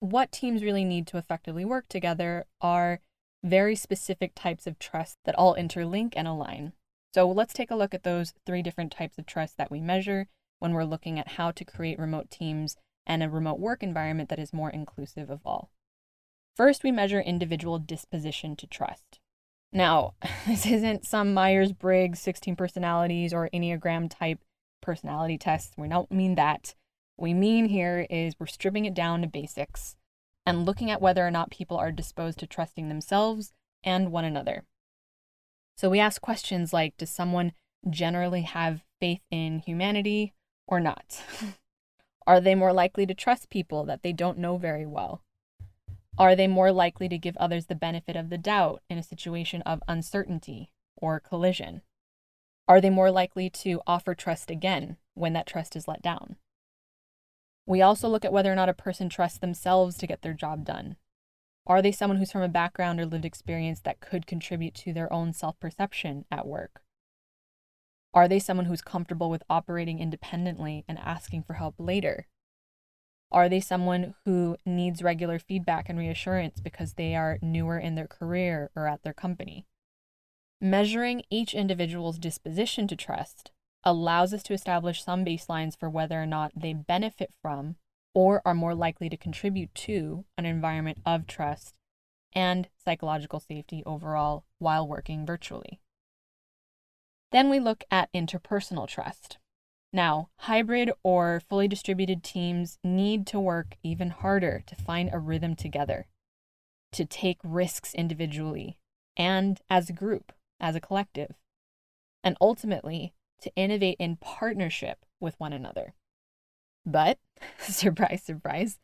what 0.00 0.32
teams 0.32 0.64
really 0.64 0.84
need 0.84 1.06
to 1.08 1.16
effectively 1.16 1.64
work 1.64 1.86
together 1.88 2.46
are 2.60 3.02
very 3.44 3.76
specific 3.76 4.32
types 4.34 4.66
of 4.66 4.80
trust 4.80 5.18
that 5.24 5.36
all 5.36 5.54
interlink 5.54 6.14
and 6.16 6.26
align. 6.26 6.72
So, 7.14 7.30
let's 7.30 7.54
take 7.54 7.70
a 7.70 7.76
look 7.76 7.94
at 7.94 8.02
those 8.02 8.34
three 8.44 8.62
different 8.62 8.90
types 8.90 9.16
of 9.16 9.26
trust 9.26 9.58
that 9.58 9.70
we 9.70 9.80
measure 9.80 10.26
when 10.62 10.74
we're 10.74 10.84
looking 10.84 11.18
at 11.18 11.32
how 11.32 11.50
to 11.50 11.64
create 11.64 11.98
remote 11.98 12.30
teams 12.30 12.76
and 13.04 13.20
a 13.20 13.28
remote 13.28 13.58
work 13.58 13.82
environment 13.82 14.28
that 14.28 14.38
is 14.38 14.52
more 14.52 14.70
inclusive 14.70 15.28
of 15.28 15.40
all. 15.44 15.72
First, 16.54 16.84
we 16.84 16.92
measure 16.92 17.20
individual 17.20 17.80
disposition 17.80 18.54
to 18.54 18.68
trust. 18.68 19.18
Now, 19.72 20.14
this 20.46 20.64
isn't 20.64 21.04
some 21.04 21.34
Myers 21.34 21.72
Briggs 21.72 22.20
16 22.20 22.54
personalities 22.54 23.34
or 23.34 23.50
Enneagram 23.52 24.08
type 24.08 24.38
personality 24.80 25.36
test. 25.36 25.74
We 25.76 25.88
don't 25.88 26.12
mean 26.12 26.36
that. 26.36 26.76
What 27.16 27.24
we 27.24 27.34
mean 27.34 27.66
here 27.66 28.06
is 28.08 28.34
we're 28.38 28.46
stripping 28.46 28.84
it 28.84 28.94
down 28.94 29.22
to 29.22 29.26
basics 29.26 29.96
and 30.46 30.64
looking 30.64 30.92
at 30.92 31.02
whether 31.02 31.26
or 31.26 31.30
not 31.32 31.50
people 31.50 31.76
are 31.76 31.90
disposed 31.90 32.38
to 32.38 32.46
trusting 32.46 32.88
themselves 32.88 33.52
and 33.82 34.12
one 34.12 34.24
another. 34.24 34.62
So 35.76 35.90
we 35.90 35.98
ask 35.98 36.22
questions 36.22 36.72
like 36.72 36.96
Does 36.96 37.10
someone 37.10 37.52
generally 37.90 38.42
have 38.42 38.84
faith 39.00 39.22
in 39.28 39.58
humanity 39.58 40.34
or 40.66 40.80
not? 40.80 41.22
are 42.26 42.40
they 42.40 42.54
more 42.54 42.72
likely 42.72 43.06
to 43.06 43.14
trust 43.14 43.50
people 43.50 43.84
that 43.84 44.02
they 44.02 44.12
don't 44.12 44.38
know 44.38 44.56
very 44.56 44.86
well? 44.86 45.22
Are 46.18 46.36
they 46.36 46.46
more 46.46 46.72
likely 46.72 47.08
to 47.08 47.18
give 47.18 47.36
others 47.38 47.66
the 47.66 47.74
benefit 47.74 48.16
of 48.16 48.28
the 48.28 48.38
doubt 48.38 48.82
in 48.90 48.98
a 48.98 49.02
situation 49.02 49.62
of 49.62 49.82
uncertainty 49.88 50.70
or 50.96 51.20
collision? 51.20 51.82
Are 52.68 52.80
they 52.80 52.90
more 52.90 53.10
likely 53.10 53.50
to 53.50 53.80
offer 53.86 54.14
trust 54.14 54.50
again 54.50 54.98
when 55.14 55.32
that 55.32 55.46
trust 55.46 55.74
is 55.74 55.88
let 55.88 56.02
down? 56.02 56.36
We 57.66 57.80
also 57.80 58.08
look 58.08 58.24
at 58.24 58.32
whether 58.32 58.52
or 58.52 58.56
not 58.56 58.68
a 58.68 58.74
person 58.74 59.08
trusts 59.08 59.38
themselves 59.38 59.96
to 59.98 60.06
get 60.06 60.22
their 60.22 60.34
job 60.34 60.64
done. 60.64 60.96
Are 61.66 61.80
they 61.80 61.92
someone 61.92 62.18
who's 62.18 62.32
from 62.32 62.42
a 62.42 62.48
background 62.48 62.98
or 62.98 63.06
lived 63.06 63.24
experience 63.24 63.80
that 63.80 64.00
could 64.00 64.26
contribute 64.26 64.74
to 64.74 64.92
their 64.92 65.12
own 65.12 65.32
self 65.32 65.58
perception 65.60 66.24
at 66.30 66.46
work? 66.46 66.82
Are 68.14 68.28
they 68.28 68.38
someone 68.38 68.66
who's 68.66 68.82
comfortable 68.82 69.30
with 69.30 69.42
operating 69.48 69.98
independently 69.98 70.84
and 70.86 70.98
asking 70.98 71.44
for 71.44 71.54
help 71.54 71.74
later 71.78 72.26
are 73.32 73.48
they 73.48 73.60
someone 73.60 74.14
who 74.26 74.56
needs 74.66 75.02
regular 75.02 75.38
feedback 75.38 75.88
and 75.88 75.98
reassurance 75.98 76.60
because 76.60 76.94
they 76.94 77.16
are 77.16 77.38
newer 77.40 77.78
in 77.78 77.94
their 77.94 78.06
career 78.06 78.70
or 78.76 78.86
at 78.86 79.02
their 79.02 79.14
company? 79.14 79.64
Measuring 80.60 81.22
each 81.30 81.54
individual's 81.54 82.18
disposition 82.18 82.86
to 82.88 82.94
trust 82.94 83.50
allows 83.84 84.34
us 84.34 84.42
to 84.44 84.52
establish 84.52 85.02
some 85.02 85.24
baselines 85.24 85.76
for 85.76 85.88
whether 85.88 86.22
or 86.22 86.26
not 86.26 86.52
they 86.54 86.74
benefit 86.74 87.32
from 87.40 87.76
or 88.14 88.42
are 88.44 88.54
more 88.54 88.74
likely 88.74 89.08
to 89.08 89.16
contribute 89.16 89.74
to 89.74 90.26
an 90.36 90.44
environment 90.44 90.98
of 91.06 91.26
trust 91.26 91.74
and 92.34 92.68
psychological 92.84 93.40
safety 93.40 93.82
overall 93.86 94.44
while 94.58 94.86
working 94.86 95.24
virtually. 95.24 95.80
Then 97.32 97.48
we 97.48 97.58
look 97.58 97.84
at 97.90 98.12
interpersonal 98.12 98.86
trust. 98.86 99.38
Now, 99.92 100.28
hybrid 100.40 100.92
or 101.02 101.40
fully 101.40 101.66
distributed 101.66 102.22
teams 102.22 102.78
need 102.84 103.26
to 103.28 103.40
work 103.40 103.76
even 103.82 104.10
harder 104.10 104.62
to 104.66 104.74
find 104.74 105.10
a 105.12 105.18
rhythm 105.18 105.56
together, 105.56 106.06
to 106.92 107.04
take 107.04 107.38
risks 107.42 107.94
individually 107.94 108.78
and 109.16 109.60
as 109.68 109.90
a 109.90 109.94
group, 109.94 110.32
as 110.60 110.76
a 110.76 110.80
collective, 110.80 111.34
and 112.22 112.36
ultimately 112.40 113.14
to 113.40 113.54
innovate 113.56 113.96
in 113.98 114.16
partnership 114.16 115.04
with 115.18 115.38
one 115.38 115.52
another. 115.52 115.94
But, 116.86 117.18
surprise, 117.58 118.22
surprise, 118.24 118.78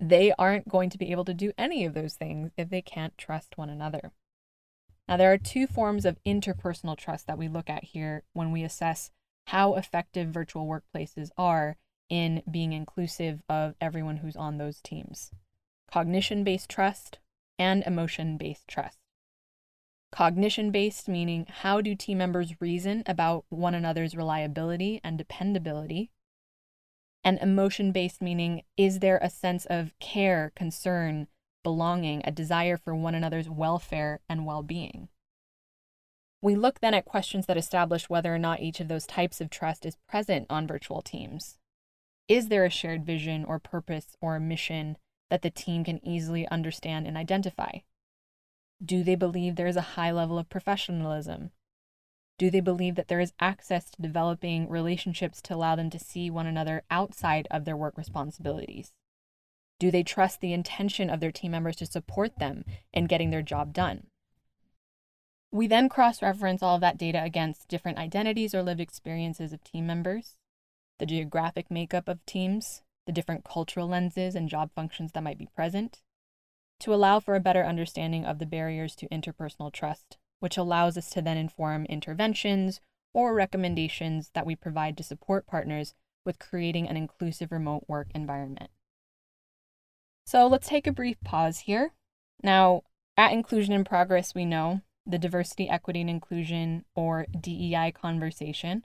they 0.00 0.32
aren't 0.38 0.68
going 0.68 0.90
to 0.90 0.98
be 0.98 1.10
able 1.10 1.24
to 1.24 1.34
do 1.34 1.52
any 1.56 1.84
of 1.84 1.94
those 1.94 2.14
things 2.14 2.52
if 2.56 2.68
they 2.68 2.82
can't 2.82 3.16
trust 3.16 3.56
one 3.56 3.70
another. 3.70 4.12
Now, 5.06 5.16
there 5.16 5.32
are 5.32 5.38
two 5.38 5.66
forms 5.66 6.04
of 6.04 6.18
interpersonal 6.24 6.96
trust 6.96 7.26
that 7.26 7.38
we 7.38 7.48
look 7.48 7.68
at 7.68 7.84
here 7.84 8.22
when 8.32 8.52
we 8.52 8.62
assess 8.64 9.10
how 9.48 9.74
effective 9.74 10.28
virtual 10.28 10.66
workplaces 10.66 11.30
are 11.36 11.76
in 12.08 12.42
being 12.50 12.72
inclusive 12.72 13.42
of 13.48 13.74
everyone 13.80 14.18
who's 14.18 14.36
on 14.36 14.58
those 14.58 14.80
teams 14.80 15.30
cognition 15.90 16.42
based 16.42 16.68
trust 16.68 17.18
and 17.58 17.82
emotion 17.84 18.36
based 18.36 18.66
trust. 18.66 18.98
cognition 20.10 20.70
based, 20.70 21.08
meaning 21.08 21.46
how 21.48 21.80
do 21.80 21.94
team 21.94 22.18
members 22.18 22.60
reason 22.60 23.02
about 23.06 23.44
one 23.48 23.74
another's 23.74 24.16
reliability 24.16 25.00
and 25.04 25.18
dependability, 25.18 26.10
and 27.22 27.38
emotion 27.38 27.92
based, 27.92 28.20
meaning 28.22 28.62
is 28.76 29.00
there 29.00 29.18
a 29.22 29.30
sense 29.30 29.66
of 29.66 29.96
care, 29.98 30.52
concern, 30.56 31.26
belonging, 31.64 32.22
a 32.24 32.30
desire 32.30 32.76
for 32.76 32.94
one 32.94 33.16
another's 33.16 33.48
welfare 33.48 34.20
and 34.28 34.46
well 34.46 34.62
being. 34.62 35.08
We 36.40 36.54
look 36.54 36.80
then 36.80 36.94
at 36.94 37.06
questions 37.06 37.46
that 37.46 37.56
establish 37.56 38.08
whether 38.08 38.32
or 38.32 38.38
not 38.38 38.60
each 38.60 38.78
of 38.78 38.86
those 38.86 39.06
types 39.06 39.40
of 39.40 39.50
trust 39.50 39.84
is 39.84 39.96
present 40.08 40.46
on 40.48 40.68
virtual 40.68 41.02
teams. 41.02 41.58
Is 42.28 42.48
there 42.48 42.64
a 42.64 42.70
shared 42.70 43.04
vision 43.04 43.44
or 43.44 43.58
purpose 43.58 44.16
or 44.20 44.38
mission 44.38 44.96
that 45.30 45.42
the 45.42 45.50
team 45.50 45.84
can 45.84 46.06
easily 46.06 46.46
understand 46.48 47.06
and 47.06 47.16
identify? 47.16 47.78
Do 48.84 49.02
they 49.02 49.14
believe 49.14 49.56
there 49.56 49.66
is 49.66 49.76
a 49.76 49.94
high 49.96 50.10
level 50.10 50.38
of 50.38 50.48
professionalism? 50.48 51.50
Do 52.36 52.50
they 52.50 52.60
believe 52.60 52.96
that 52.96 53.08
there 53.08 53.20
is 53.20 53.32
access 53.40 53.90
to 53.90 54.02
developing 54.02 54.68
relationships 54.68 55.40
to 55.42 55.54
allow 55.54 55.76
them 55.76 55.88
to 55.90 55.98
see 55.98 56.28
one 56.28 56.46
another 56.46 56.82
outside 56.90 57.48
of 57.50 57.64
their 57.64 57.76
work 57.76 57.96
responsibilities? 57.96 58.92
Do 59.78 59.90
they 59.90 60.02
trust 60.02 60.40
the 60.40 60.52
intention 60.52 61.10
of 61.10 61.20
their 61.20 61.32
team 61.32 61.52
members 61.52 61.76
to 61.76 61.86
support 61.86 62.38
them 62.38 62.64
in 62.92 63.06
getting 63.06 63.30
their 63.30 63.42
job 63.42 63.72
done? 63.72 64.06
We 65.50 65.66
then 65.66 65.88
cross 65.88 66.22
reference 66.22 66.62
all 66.62 66.74
of 66.74 66.80
that 66.80 66.98
data 66.98 67.22
against 67.22 67.68
different 67.68 67.98
identities 67.98 68.54
or 68.54 68.62
lived 68.62 68.80
experiences 68.80 69.52
of 69.52 69.62
team 69.62 69.86
members, 69.86 70.38
the 70.98 71.06
geographic 71.06 71.70
makeup 71.70 72.08
of 72.08 72.24
teams, 72.26 72.82
the 73.06 73.12
different 73.12 73.44
cultural 73.44 73.88
lenses 73.88 74.34
and 74.34 74.48
job 74.48 74.70
functions 74.74 75.12
that 75.12 75.22
might 75.22 75.38
be 75.38 75.48
present, 75.54 76.02
to 76.80 76.92
allow 76.92 77.20
for 77.20 77.34
a 77.34 77.40
better 77.40 77.64
understanding 77.64 78.24
of 78.24 78.38
the 78.38 78.46
barriers 78.46 78.96
to 78.96 79.08
interpersonal 79.08 79.72
trust, 79.72 80.18
which 80.40 80.56
allows 80.56 80.98
us 80.98 81.10
to 81.10 81.22
then 81.22 81.36
inform 81.36 81.84
interventions 81.86 82.80
or 83.12 83.34
recommendations 83.34 84.30
that 84.34 84.46
we 84.46 84.56
provide 84.56 84.96
to 84.96 85.02
support 85.02 85.46
partners 85.46 85.94
with 86.24 86.38
creating 86.38 86.88
an 86.88 86.96
inclusive 86.96 87.52
remote 87.52 87.84
work 87.86 88.08
environment. 88.14 88.70
So 90.26 90.46
let's 90.46 90.68
take 90.68 90.86
a 90.86 90.92
brief 90.92 91.16
pause 91.22 91.60
here. 91.60 91.92
Now, 92.42 92.82
at 93.16 93.32
Inclusion 93.32 93.74
in 93.74 93.84
Progress, 93.84 94.34
we 94.34 94.44
know 94.44 94.80
the 95.06 95.18
diversity, 95.18 95.68
equity, 95.68 96.00
and 96.00 96.10
inclusion, 96.10 96.84
or 96.96 97.26
DEI 97.38 97.92
conversation, 97.92 98.84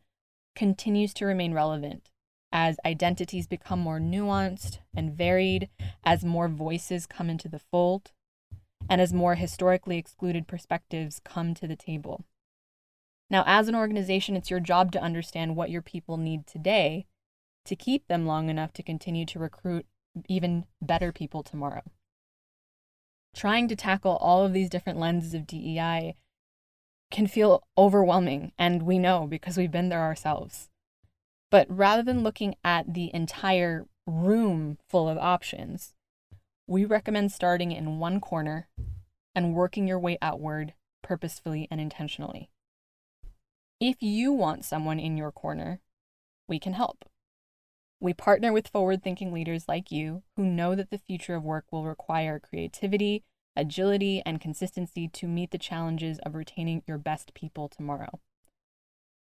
continues 0.55 1.13
to 1.15 1.25
remain 1.25 1.53
relevant 1.53 2.09
as 2.51 2.77
identities 2.85 3.47
become 3.47 3.79
more 3.79 3.99
nuanced 3.99 4.79
and 4.93 5.13
varied, 5.13 5.69
as 6.03 6.25
more 6.25 6.47
voices 6.47 7.05
come 7.05 7.29
into 7.29 7.47
the 7.47 7.59
fold, 7.59 8.11
and 8.89 8.99
as 8.99 9.13
more 9.13 9.35
historically 9.35 9.97
excluded 9.97 10.47
perspectives 10.47 11.21
come 11.23 11.53
to 11.53 11.67
the 11.67 11.75
table. 11.75 12.25
Now, 13.29 13.43
as 13.45 13.67
an 13.67 13.75
organization, 13.75 14.35
it's 14.35 14.49
your 14.49 14.59
job 14.59 14.91
to 14.93 15.01
understand 15.01 15.55
what 15.55 15.69
your 15.69 15.83
people 15.83 16.17
need 16.17 16.47
today 16.47 17.05
to 17.65 17.75
keep 17.75 18.07
them 18.07 18.25
long 18.25 18.49
enough 18.49 18.73
to 18.73 18.83
continue 18.83 19.25
to 19.27 19.39
recruit 19.39 19.85
even 20.27 20.65
better 20.81 21.11
people 21.11 21.43
tomorrow. 21.43 21.83
Trying 23.35 23.67
to 23.67 23.75
tackle 23.75 24.17
all 24.17 24.45
of 24.45 24.53
these 24.53 24.69
different 24.69 24.99
lenses 24.99 25.33
of 25.33 25.47
DEI 25.47 26.15
can 27.11 27.27
feel 27.27 27.63
overwhelming, 27.77 28.51
and 28.57 28.83
we 28.83 28.99
know 28.99 29.27
because 29.27 29.57
we've 29.57 29.71
been 29.71 29.89
there 29.89 30.01
ourselves. 30.01 30.69
But 31.51 31.67
rather 31.69 32.03
than 32.03 32.23
looking 32.23 32.55
at 32.63 32.93
the 32.93 33.11
entire 33.13 33.85
room 34.05 34.77
full 34.87 35.07
of 35.09 35.17
options, 35.17 35.93
we 36.67 36.85
recommend 36.85 37.31
starting 37.31 37.71
in 37.71 37.99
one 37.99 38.19
corner 38.19 38.67
and 39.33 39.55
working 39.55 39.87
your 39.87 39.99
way 39.99 40.17
outward 40.21 40.73
purposefully 41.01 41.67
and 41.71 41.81
intentionally. 41.81 42.49
If 43.79 43.97
you 44.01 44.31
want 44.33 44.65
someone 44.65 44.99
in 44.99 45.17
your 45.17 45.31
corner, 45.31 45.79
we 46.47 46.59
can 46.59 46.73
help. 46.73 47.05
We 48.01 48.13
partner 48.13 48.53
with 48.53 48.69
forward 48.69 49.03
thinking 49.03 49.33
leaders 49.33 49.67
like 49.67 49.91
you 49.91 50.23
who 50.37 50.45
know 50.45 50.73
that 50.73 50.89
the 50.89 50.97
future 50.97 51.35
of 51.35 51.43
work 51.43 51.65
will 51.69 51.83
require 51.83 52.39
creativity, 52.39 53.23
agility, 53.57 54.21
and 54.25 54.39
consistency 54.39 55.09
to 55.09 55.27
meet 55.27 55.51
the 55.51 55.57
challenges 55.57 56.17
of 56.19 56.33
retaining 56.33 56.81
your 56.87 56.97
best 56.97 57.33
people 57.33 57.67
tomorrow. 57.67 58.21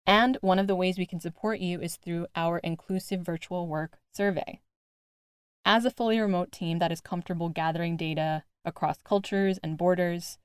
And 0.07 0.37
one 0.39 0.59
of 0.59 0.67
the 0.67 0.77
ways 0.77 0.97
we 0.97 1.05
can 1.05 1.19
support 1.19 1.59
you 1.59 1.81
is 1.81 1.97
through 1.97 2.27
our 2.37 2.59
inclusive 2.59 3.21
virtual 3.21 3.67
work 3.67 3.99
survey. 4.13 4.61
As 5.65 5.83
a 5.83 5.91
fully 5.91 6.17
remote 6.17 6.51
team 6.53 6.79
that 6.79 6.91
is 6.91 7.01
comfortable 7.01 7.49
gathering 7.49 7.97
data 7.97 8.43
across 8.63 8.97
cultures 9.03 9.59
and 9.61 9.77
borders 9.77 10.37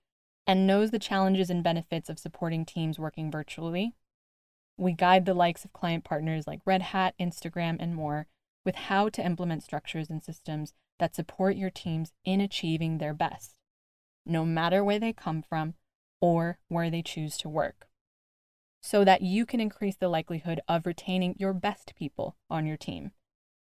and 0.45 0.67
knows 0.67 0.91
the 0.91 0.99
challenges 0.99 1.51
and 1.51 1.63
benefits 1.63 2.11
of 2.11 2.19
supporting 2.19 2.65
teams 2.65 2.99
working 2.99 3.31
virtually, 3.31 3.95
we 4.77 4.93
guide 4.93 5.25
the 5.25 5.35
likes 5.35 5.65
of 5.65 5.73
client 5.73 6.03
partners 6.03 6.49
like 6.49 6.61
Red 6.67 6.83
Hat, 6.83 7.15
Instagram, 7.21 7.77
and 7.79 7.95
more 7.95 8.27
with 8.65 8.75
how 8.75 9.09
to 9.11 9.25
implement 9.25 9.63
structures 9.63 10.11
and 10.11 10.23
systems 10.23 10.73
that 10.99 11.15
support 11.15 11.57
your 11.57 11.71
teams 11.71 12.13
in 12.25 12.41
achieving 12.41 12.99
their 12.99 13.15
best, 13.15 13.55
no 14.25 14.45
matter 14.45 14.83
where 14.83 14.99
they 14.99 15.13
come 15.13 15.43
from 15.43 15.75
or 16.21 16.59
where 16.69 16.91
they 16.91 17.03
choose 17.03 17.37
to 17.37 17.49
work, 17.49 17.87
so 18.81 19.05
that 19.05 19.23
you 19.23 19.45
can 19.45 19.61
increase 19.61 19.97
the 19.97 20.09
likelihood 20.09 20.61
of 20.69 20.87
retaining 20.87 21.35
your 21.39 21.53
best 21.53 21.95
people 21.97 22.37
on 22.49 22.67
your 22.67 22.77
team 22.77 23.13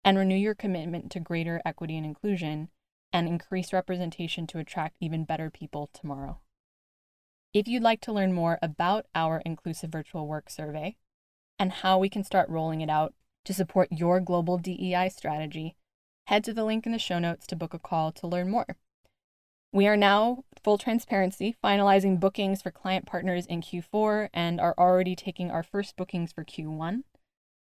and 0.04 0.18
renew 0.18 0.36
your 0.36 0.56
commitment 0.56 1.12
to 1.12 1.20
greater 1.20 1.62
equity 1.66 1.98
and 1.98 2.06
inclusion 2.06 2.70
and 3.12 3.28
increase 3.28 3.72
representation 3.72 4.46
to 4.48 4.58
attract 4.58 4.98
even 5.00 5.24
better 5.24 5.50
people 5.50 5.90
tomorrow. 5.94 6.40
If 7.54 7.68
you'd 7.68 7.84
like 7.84 8.02
to 8.02 8.12
learn 8.12 8.34
more 8.34 8.58
about 8.62 9.06
our 9.14 9.42
inclusive 9.46 9.92
virtual 9.92 10.28
work 10.28 10.50
survey 10.50 10.98
and 11.60 11.72
how 11.72 12.00
we 12.00 12.10
can 12.10 12.24
start 12.24 12.50
rolling 12.50 12.82
it 12.82 12.90
out 12.90 13.14
to 13.46 13.54
support 13.54 13.90
your 13.92 14.20
global 14.20 14.58
DEI 14.58 15.10
strategy, 15.10 15.76
head 16.28 16.44
to 16.44 16.54
the 16.54 16.64
link 16.64 16.86
in 16.86 16.92
the 16.92 17.00
show 17.00 17.20
notes 17.20 17.46
to 17.48 17.56
book 17.56 17.74
a 17.74 17.80
call 17.80 18.12
to 18.12 18.28
learn 18.28 18.50
more. 18.50 18.78
We 19.72 19.88
are 19.88 19.98
now, 19.98 20.44
full 20.64 20.78
transparency, 20.78 21.56
finalizing 21.64 22.20
bookings 22.20 22.62
for 22.62 22.70
client 22.70 23.06
partners 23.06 23.46
in 23.48 23.62
Q4 23.62 24.30
and 24.34 24.62
are 24.62 24.76
already 24.78 25.16
taking 25.16 25.50
our 25.50 25.64
first 25.64 25.96
bookings 25.98 26.32
for 26.32 26.46
Q1 26.46 27.04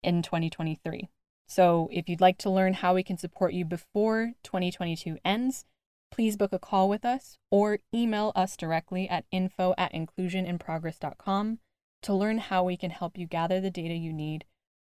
in 0.02 0.22
2023. 0.22 1.08
So 1.48 1.88
if 1.90 2.08
you'd 2.08 2.20
like 2.20 2.38
to 2.38 2.50
learn 2.50 2.74
how 2.74 2.94
we 2.94 3.02
can 3.02 3.18
support 3.18 3.52
you 3.52 3.64
before 3.64 4.34
2022 4.44 5.18
ends, 5.24 5.64
please 6.10 6.36
book 6.36 6.52
a 6.52 6.58
call 6.58 6.88
with 6.88 7.04
us 7.04 7.38
or 7.50 7.80
email 7.92 8.32
us 8.36 8.56
directly 8.56 9.08
at 9.08 9.24
info 9.32 9.74
at 9.76 9.92
inclusioninprogress.com 9.92 11.58
to 12.02 12.14
learn 12.14 12.38
how 12.38 12.62
we 12.62 12.76
can 12.76 12.90
help 12.90 13.18
you 13.18 13.26
gather 13.26 13.60
the 13.60 13.70
data 13.70 13.94
you 13.94 14.12
need 14.12 14.44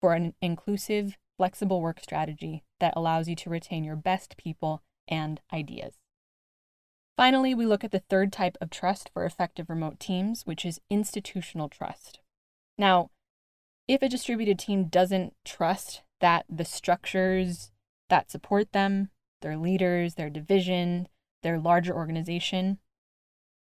for 0.04 0.12
an 0.12 0.34
inclusive, 0.42 1.16
flexible 1.38 1.80
work 1.80 1.98
strategy 1.98 2.62
that 2.78 2.92
allows 2.94 3.26
you 3.26 3.34
to 3.34 3.48
retain 3.48 3.84
your 3.84 3.96
best 3.96 4.36
people 4.36 4.82
and 5.08 5.40
ideas. 5.50 5.94
Finally, 7.16 7.54
we 7.54 7.64
look 7.64 7.82
at 7.82 7.90
the 7.90 8.02
third 8.10 8.30
type 8.30 8.58
of 8.60 8.68
trust 8.68 9.08
for 9.14 9.24
effective 9.24 9.70
remote 9.70 9.98
teams, 9.98 10.42
which 10.44 10.66
is 10.66 10.78
institutional 10.90 11.70
trust. 11.70 12.18
Now, 12.76 13.12
if 13.88 14.02
a 14.02 14.08
distributed 14.10 14.58
team 14.58 14.88
doesn't 14.88 15.32
trust 15.42 16.02
that 16.20 16.44
the 16.50 16.66
structures 16.66 17.70
that 18.10 18.30
support 18.30 18.72
them, 18.72 19.08
their 19.40 19.56
leaders, 19.56 20.16
their 20.16 20.28
division, 20.28 21.08
their 21.42 21.58
larger 21.58 21.94
organization, 21.94 22.76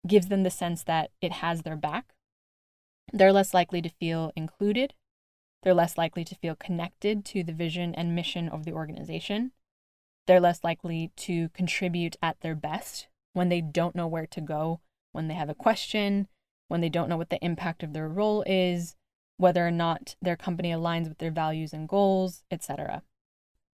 gives 0.06 0.28
them 0.28 0.44
the 0.44 0.50
sense 0.50 0.84
that 0.84 1.10
it 1.20 1.32
has 1.32 1.62
their 1.62 1.74
back. 1.74 2.14
They're 3.12 3.32
less 3.32 3.52
likely 3.52 3.82
to 3.82 3.88
feel 3.88 4.30
included. 4.36 4.94
They're 5.62 5.74
less 5.74 5.98
likely 5.98 6.24
to 6.24 6.34
feel 6.34 6.54
connected 6.54 7.24
to 7.26 7.42
the 7.42 7.52
vision 7.52 7.94
and 7.94 8.14
mission 8.14 8.48
of 8.48 8.64
the 8.64 8.72
organization. 8.72 9.52
They're 10.26 10.40
less 10.40 10.62
likely 10.62 11.10
to 11.16 11.48
contribute 11.50 12.16
at 12.22 12.40
their 12.40 12.54
best 12.54 13.08
when 13.32 13.48
they 13.48 13.60
don't 13.60 13.96
know 13.96 14.06
where 14.06 14.26
to 14.26 14.40
go, 14.40 14.80
when 15.12 15.28
they 15.28 15.34
have 15.34 15.48
a 15.48 15.54
question, 15.54 16.28
when 16.68 16.80
they 16.80 16.88
don't 16.88 17.08
know 17.08 17.16
what 17.16 17.30
the 17.30 17.44
impact 17.44 17.82
of 17.82 17.92
their 17.92 18.08
role 18.08 18.44
is, 18.46 18.94
whether 19.36 19.66
or 19.66 19.70
not 19.70 20.16
their 20.20 20.36
company 20.36 20.70
aligns 20.70 21.08
with 21.08 21.18
their 21.18 21.30
values 21.30 21.72
and 21.72 21.88
goals, 21.88 22.42
etc. 22.50 23.02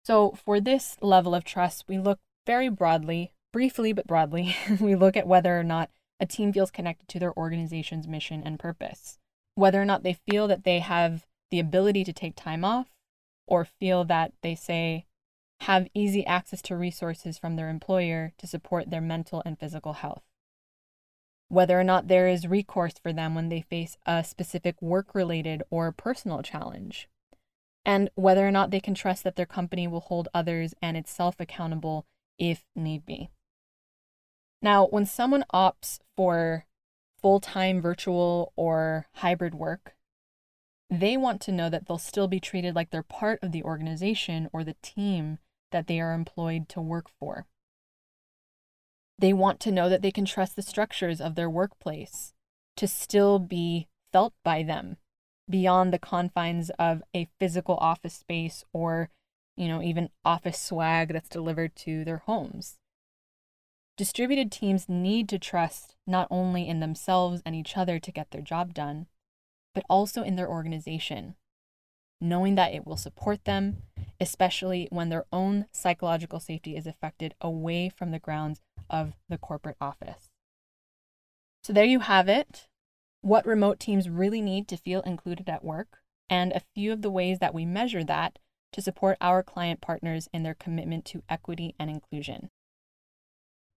So, 0.04 0.32
for 0.44 0.60
this 0.60 0.98
level 1.02 1.36
of 1.36 1.44
trust, 1.44 1.86
we 1.88 2.00
look 2.00 2.20
very 2.46 2.70
broadly, 2.70 3.32
briefly 3.54 3.94
but 3.94 4.08
broadly, 4.08 4.56
we 4.80 4.96
look 4.96 5.16
at 5.16 5.28
whether 5.28 5.60
or 5.60 5.64
not 5.64 5.92
a 6.20 6.26
team 6.26 6.52
feels 6.52 6.72
connected 6.72 7.08
to 7.10 7.20
their 7.20 7.38
organization's 7.38 8.08
mission 8.08 8.42
and 8.44 8.60
purpose, 8.60 9.20
whether 9.56 9.82
or 9.82 9.86
not 9.86 10.04
they 10.04 10.18
feel 10.28 10.48
that 10.48 10.64
they 10.64 10.80
have 10.80 11.26
the 11.52 11.60
ability 11.60 12.04
to 12.04 12.14
take 12.14 12.36
time 12.36 12.64
off, 12.64 12.88
or 13.48 13.66
feel 13.66 14.04
that 14.06 14.34
they 14.42 14.56
say 14.56 15.06
have 15.62 15.90
easy 15.94 16.26
access 16.26 16.62
to 16.62 16.76
resources 16.76 17.38
from 17.38 17.56
their 17.56 17.70
employer 17.70 18.32
to 18.38 18.48
support 18.48 18.90
their 18.90 19.02
mental 19.02 19.42
and 19.46 19.60
physical 19.60 19.94
health. 19.94 20.24
Whether 21.50 21.80
or 21.80 21.84
not 21.84 22.08
there 22.08 22.28
is 22.28 22.48
recourse 22.48 22.94
for 23.02 23.12
them 23.12 23.36
when 23.36 23.50
they 23.50 23.62
face 23.62 23.98
a 24.06 24.24
specific 24.24 24.82
work 24.82 25.16
related 25.16 25.64
or 25.70 25.92
personal 25.92 26.44
challenge 26.44 27.10
and 27.86 28.10
whether 28.16 28.48
or 28.48 28.52
not 28.52 28.70
they 28.70 28.80
can 28.80 28.94
trust 28.94 29.24
that 29.24 29.36
their 29.36 29.46
company 29.46 29.88
will 29.88 30.00
hold 30.00 30.28
others 30.34 30.76
and 30.82 30.96
itself 30.96 31.36
accountable 31.40 32.06
if 32.38 32.66
need 32.76 33.06
be. 33.06 33.30
Now, 34.62 34.86
when 34.88 35.06
someone 35.06 35.46
opts 35.54 36.00
for 36.16 36.66
full 37.22 37.40
time 37.40 37.82
virtual 37.82 38.54
or 38.56 39.08
hybrid 39.16 39.56
work, 39.56 39.96
they 40.90 41.16
want 41.16 41.40
to 41.42 41.52
know 41.52 41.70
that 41.70 41.88
they'll 41.88 41.98
still 41.98 42.28
be 42.28 42.40
treated 42.40 42.76
like 42.76 42.90
they're 42.90 43.04
part 43.04 43.40
of 43.44 43.52
the 43.52 43.64
organization 43.64 44.50
or 44.52 44.64
the 44.64 44.76
team 44.82 45.38
that 45.72 45.88
they 45.88 46.00
are 46.00 46.14
employed 46.14 46.68
to 46.70 46.82
work 46.82 47.08
for. 47.20 47.46
They 49.20 49.34
want 49.34 49.60
to 49.62 49.72
know 49.72 49.90
that 49.90 50.02
they 50.02 50.12
can 50.12 50.26
trust 50.26 50.56
the 50.56 50.62
structures 50.62 51.22
of 51.22 51.36
their 51.36 51.50
workplace 51.50 52.34
to 52.78 52.88
still 52.88 53.38
be 53.38 53.88
felt 54.12 54.34
by 54.44 54.64
them 54.64 54.98
beyond 55.50 55.92
the 55.92 56.00
confines 56.00 56.70
of 56.80 57.04
a 57.16 57.28
physical 57.40 57.76
office 57.78 58.14
space 58.14 58.64
or, 58.72 59.10
you 59.58 59.68
know, 59.68 59.82
even 59.82 60.10
office 60.24 60.60
swag 60.60 61.12
that's 61.14 61.30
delivered 61.30 61.76
to 61.76 62.06
their 62.06 62.20
homes. 62.20 62.78
Distributed 63.98 64.52
teams 64.52 64.88
need 64.88 65.28
to 65.30 65.38
trust 65.38 65.96
not 66.08 66.28
only 66.32 66.68
in 66.68 66.80
themselves 66.80 67.42
and 67.46 67.54
each 67.54 67.76
other 67.76 68.00
to 68.00 68.12
get 68.12 68.32
their 68.32 68.42
job 68.42 68.74
done, 68.74 69.08
but 69.74 69.84
also 69.90 70.24
in 70.24 70.36
their 70.36 70.50
organization, 70.50 71.36
knowing 72.22 72.56
that 72.56 72.74
it 72.74 72.86
will 72.86 72.98
support 72.98 73.46
them, 73.46 73.84
especially 74.20 74.88
when 74.92 75.10
their 75.10 75.26
own 75.32 75.66
psychological 75.72 76.40
safety 76.40 76.76
is 76.76 76.88
affected 76.88 77.34
away 77.42 77.90
from 77.90 78.12
the 78.12 78.20
grounds 78.20 78.62
of 78.90 79.14
the 79.28 79.38
corporate 79.38 79.78
office. 79.80 80.30
So, 81.64 81.74
there 81.74 81.86
you 81.86 82.00
have 82.00 82.30
it 82.30 82.68
what 83.22 83.46
remote 83.46 83.80
teams 83.80 84.10
really 84.10 84.42
need 84.42 84.68
to 84.70 84.78
feel 84.78 85.02
included 85.02 85.50
at 85.50 85.64
work, 85.64 86.00
and 86.30 86.54
a 86.54 86.62
few 86.74 86.94
of 86.94 87.02
the 87.02 87.12
ways 87.12 87.40
that 87.40 87.54
we 87.54 87.66
measure 87.66 88.04
that 88.04 88.40
to 88.72 88.82
support 88.82 89.18
our 89.20 89.44
client 89.44 89.82
partners 89.82 90.30
in 90.34 90.44
their 90.44 90.54
commitment 90.54 91.04
to 91.06 91.24
equity 91.28 91.76
and 91.80 91.90
inclusion. 91.90 92.50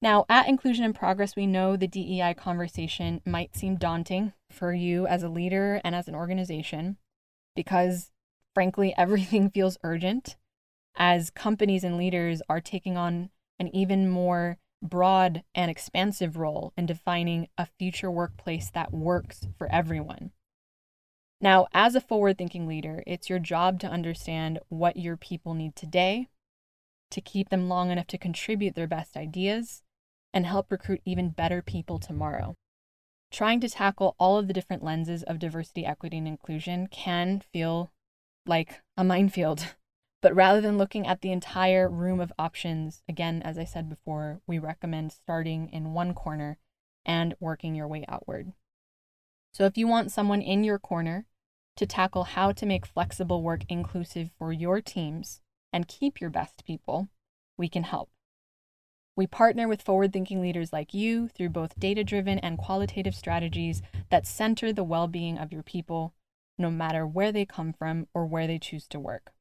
Now, 0.03 0.27
at 0.29 0.49
Inclusion 0.49 0.85
in 0.85 0.95
Progress, 0.95 1.37
we 1.37 1.47
know 1.47 1.77
the 1.77 1.87
DEI 1.87 2.35
conversation 2.35 3.23
might 3.25 3.55
seem 3.55 3.77
daunting 3.77 4.33
for 4.51 4.75
you 4.75 5.07
as 5.07 5.23
a 5.23 5.29
leader 5.29 5.81
and 5.85 5.95
as 5.95 6.09
an 6.09 6.17
organization 6.17 6.97
because, 7.55 8.11
frankly, 8.53 8.93
everything 8.99 9.49
feels 9.49 9.79
urgent 9.85 10.37
as 10.97 11.31
companies 11.31 11.85
and 11.85 11.97
leaders 11.97 12.43
are 12.49 12.61
taking 12.61 12.97
on 12.97 13.31
an 13.61 13.69
even 13.69 14.11
more 14.11 14.59
broad 14.83 15.45
and 15.55 15.71
expansive 15.71 16.37
role 16.37 16.73
in 16.77 16.85
defining 16.85 17.47
a 17.57 17.69
future 17.79 18.11
workplace 18.11 18.71
that 18.71 18.93
works 18.93 19.47
for 19.57 19.71
everyone. 19.71 20.33
Now, 21.41 21.69
as 21.73 21.95
a 21.95 22.01
forward 22.01 22.38
thinking 22.38 22.67
leader, 22.67 23.05
it's 23.07 23.31
your 23.31 23.38
job 23.38 23.79
to 23.81 23.87
understand 23.87 24.59
what 24.69 24.97
your 24.97 25.17
people 25.17 25.55
need 25.55 25.77
today, 25.77 26.27
to 27.12 27.21
keep 27.21 27.51
them 27.51 27.69
long 27.69 27.93
enough 27.93 28.09
to 28.09 28.19
contribute 28.19 28.75
their 28.75 28.88
best 28.88 29.17
ideas, 29.17 29.83
and 30.33 30.47
help 30.47 30.71
recruit 30.71 31.01
even 31.05 31.31
better 31.31 31.62
people 31.62 31.99
tomorrow. 31.99 32.55
Trying 33.31 33.61
to 33.61 33.68
tackle 33.68 34.14
all 34.18 34.38
of 34.38 34.47
the 34.47 34.53
different 34.53 34.85
lenses 34.85 35.23
of 35.23 35.38
diversity, 35.38 35.87
equity, 35.87 36.18
and 36.18 36.29
inclusion 36.29 36.87
can 36.87 37.42
feel 37.53 37.92
like 38.47 38.83
a 38.97 39.05
minefield. 39.05 39.75
But 40.23 40.37
rather 40.37 40.61
than 40.61 40.79
looking 40.79 41.05
at 41.05 41.21
the 41.21 41.33
entire 41.33 41.88
room 41.88 42.21
of 42.21 42.33
options, 42.38 43.03
again, 43.09 43.42
as 43.42 43.59
I 43.59 43.64
said 43.64 43.88
before, 43.88 44.40
we 44.47 44.57
recommend 44.57 45.11
starting 45.11 45.68
in 45.71 45.95
one 45.95 46.14
corner 46.14 46.59
and 47.05 47.35
working 47.40 47.75
your 47.75 47.88
way 47.88 48.05
outward. 48.07 48.53
So 49.53 49.64
if 49.64 49.77
you 49.77 49.88
want 49.88 50.12
someone 50.12 50.40
in 50.40 50.62
your 50.62 50.79
corner 50.79 51.27
to 51.75 51.87
tackle 51.87 52.23
how 52.23 52.53
to 52.53 52.64
make 52.64 52.87
flexible 52.87 53.42
work 53.42 53.62
inclusive 53.68 54.31
for 54.38 54.53
your 54.53 54.81
teams 54.81 55.40
and 55.73 55.88
keep 55.88 56.21
your 56.21 56.31
best 56.31 56.64
people, 56.64 57.09
we 57.59 57.68
can 57.68 57.83
help. 57.83 58.12
We 59.14 59.27
partner 59.27 59.68
with 59.68 59.83
forward 59.83 60.12
thinking 60.12 60.40
leaders 60.40 60.72
like 60.72 60.94
you 60.94 61.29
through 61.29 61.51
both 61.51 61.79
data 61.79 62.03
driven 62.03 62.38
and 62.38 62.57
qualitative 62.57 63.14
strategies 63.14 63.83
that 64.11 64.27
center 64.27 64.72
the 64.72 64.85
well 64.85 65.07
being 65.07 65.37
of 65.37 65.53
your 65.53 65.62
people, 65.62 66.14
no 66.57 66.70
matter 66.70 67.07
where 67.07 67.31
they 67.31 67.44
come 67.44 67.75
from 67.75 68.07
or 68.14 68.25
where 68.25 68.46
they 68.46 68.59
choose 68.59 68.87
to 68.88 69.01
work. 69.01 69.33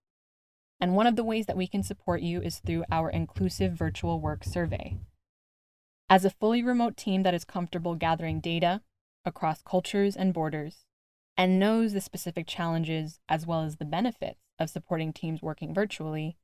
And 0.81 0.95
one 0.95 1.07
of 1.07 1.15
the 1.15 1.23
ways 1.23 1.45
that 1.45 1.55
we 1.55 1.67
can 1.67 1.84
support 1.84 2.21
you 2.21 2.41
is 2.41 2.60
through 2.60 2.84
our 2.91 3.10
inclusive 3.10 3.73
virtual 3.73 4.19
work 4.19 4.43
survey. 4.43 4.97
As 6.10 6.25
a 6.25 6.29
fully 6.29 6.62
remote 6.62 6.97
team 6.97 7.23
that 7.23 7.34
is 7.34 7.45
comfortable 7.45 7.95
gathering 7.95 8.41
data 8.41 8.81
across 9.23 9.62
cultures 9.62 10.17
and 10.17 10.34
borders 10.34 10.86
and 11.38 11.60
knows 11.60 11.93
the 11.93 12.01
specific 12.01 12.45
challenges 12.45 13.19
as 13.29 13.47
well 13.47 13.62
as 13.62 13.77
the 13.77 13.86
benefits 13.86 14.41
of 14.60 14.69
supporting 14.69 15.13
teams 15.13 15.41
working 15.41 15.73
virtually, 15.73 16.36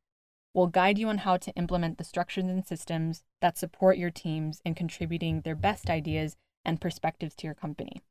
will 0.57 0.67
guide 0.67 0.97
you 0.97 1.07
on 1.07 1.19
how 1.19 1.37
to 1.37 1.53
implement 1.53 1.99
the 1.99 2.03
structures 2.03 2.45
and 2.45 2.65
systems 2.65 3.23
that 3.41 3.59
support 3.59 3.95
your 3.95 4.09
teams 4.09 4.59
in 4.65 4.73
contributing 4.73 5.41
their 5.41 5.55
best 5.55 5.87
ideas 5.87 6.35
and 6.65 6.81
perspectives 6.81 7.35
to 7.35 7.45
your 7.45 7.53
company 7.53 8.01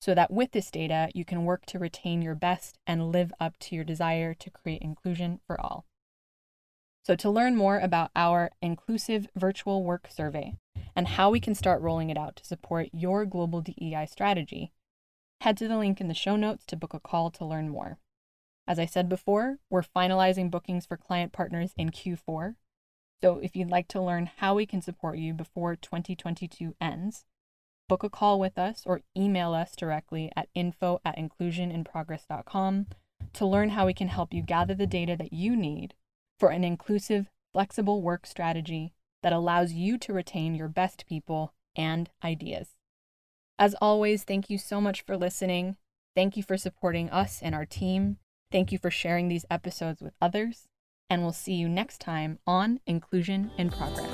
so 0.00 0.14
that 0.14 0.30
with 0.30 0.52
this 0.52 0.70
data, 0.70 1.10
you 1.14 1.22
can 1.22 1.44
work 1.44 1.66
to 1.66 1.78
retain 1.78 2.22
your 2.22 2.34
best 2.34 2.78
and 2.86 3.12
live 3.12 3.30
up 3.38 3.58
to 3.58 3.74
your 3.74 3.84
desire 3.84 4.32
to 4.32 4.48
create 4.48 4.80
inclusion 4.80 5.38
for 5.46 5.60
all. 5.60 5.84
So, 7.04 7.14
to 7.14 7.30
learn 7.30 7.56
more 7.56 7.78
about 7.78 8.10
our 8.16 8.50
inclusive 8.62 9.28
virtual 9.36 9.84
work 9.84 10.08
survey 10.10 10.54
and 10.96 11.06
how 11.06 11.30
we 11.30 11.40
can 11.40 11.54
start 11.54 11.82
rolling 11.82 12.08
it 12.08 12.16
out 12.16 12.36
to 12.36 12.44
support 12.44 12.88
your 12.92 13.26
global 13.26 13.60
DEI 13.60 14.06
strategy, 14.10 14.72
head 15.42 15.58
to 15.58 15.68
the 15.68 15.76
link 15.76 16.00
in 16.00 16.08
the 16.08 16.14
show 16.14 16.36
notes 16.36 16.64
to 16.66 16.76
book 16.76 16.94
a 16.94 17.00
call 17.00 17.30
to 17.32 17.44
learn 17.44 17.68
more. 17.68 17.98
As 18.72 18.78
I 18.78 18.86
said 18.86 19.06
before, 19.06 19.58
we're 19.68 19.82
finalizing 19.82 20.50
bookings 20.50 20.86
for 20.86 20.96
client 20.96 21.30
partners 21.30 21.74
in 21.76 21.90
Q4. 21.90 22.54
So, 23.20 23.38
if 23.42 23.54
you'd 23.54 23.68
like 23.68 23.86
to 23.88 24.00
learn 24.00 24.30
how 24.38 24.54
we 24.54 24.64
can 24.64 24.80
support 24.80 25.18
you 25.18 25.34
before 25.34 25.76
2022 25.76 26.74
ends, 26.80 27.26
book 27.86 28.02
a 28.02 28.08
call 28.08 28.40
with 28.40 28.56
us 28.56 28.84
or 28.86 29.02
email 29.14 29.52
us 29.52 29.76
directly 29.76 30.32
at 30.34 30.48
info 30.54 31.02
at 31.04 31.18
inclusioninprogress.com 31.18 32.86
to 33.34 33.46
learn 33.46 33.68
how 33.68 33.84
we 33.84 33.92
can 33.92 34.08
help 34.08 34.32
you 34.32 34.40
gather 34.40 34.72
the 34.72 34.86
data 34.86 35.18
that 35.18 35.34
you 35.34 35.54
need 35.54 35.92
for 36.40 36.48
an 36.48 36.64
inclusive, 36.64 37.28
flexible 37.52 38.00
work 38.00 38.24
strategy 38.24 38.94
that 39.22 39.34
allows 39.34 39.74
you 39.74 39.98
to 39.98 40.14
retain 40.14 40.54
your 40.54 40.68
best 40.68 41.04
people 41.06 41.52
and 41.76 42.08
ideas. 42.24 42.68
As 43.58 43.74
always, 43.82 44.24
thank 44.24 44.48
you 44.48 44.56
so 44.56 44.80
much 44.80 45.02
for 45.02 45.18
listening. 45.18 45.76
Thank 46.16 46.38
you 46.38 46.42
for 46.42 46.56
supporting 46.56 47.10
us 47.10 47.38
and 47.42 47.54
our 47.54 47.66
team. 47.66 48.16
Thank 48.52 48.70
you 48.70 48.78
for 48.78 48.90
sharing 48.90 49.28
these 49.28 49.46
episodes 49.50 50.02
with 50.02 50.12
others. 50.20 50.68
And 51.08 51.22
we'll 51.22 51.32
see 51.32 51.54
you 51.54 51.68
next 51.68 52.00
time 52.00 52.38
on 52.46 52.80
Inclusion 52.86 53.50
in 53.58 53.70
Progress. 53.70 54.11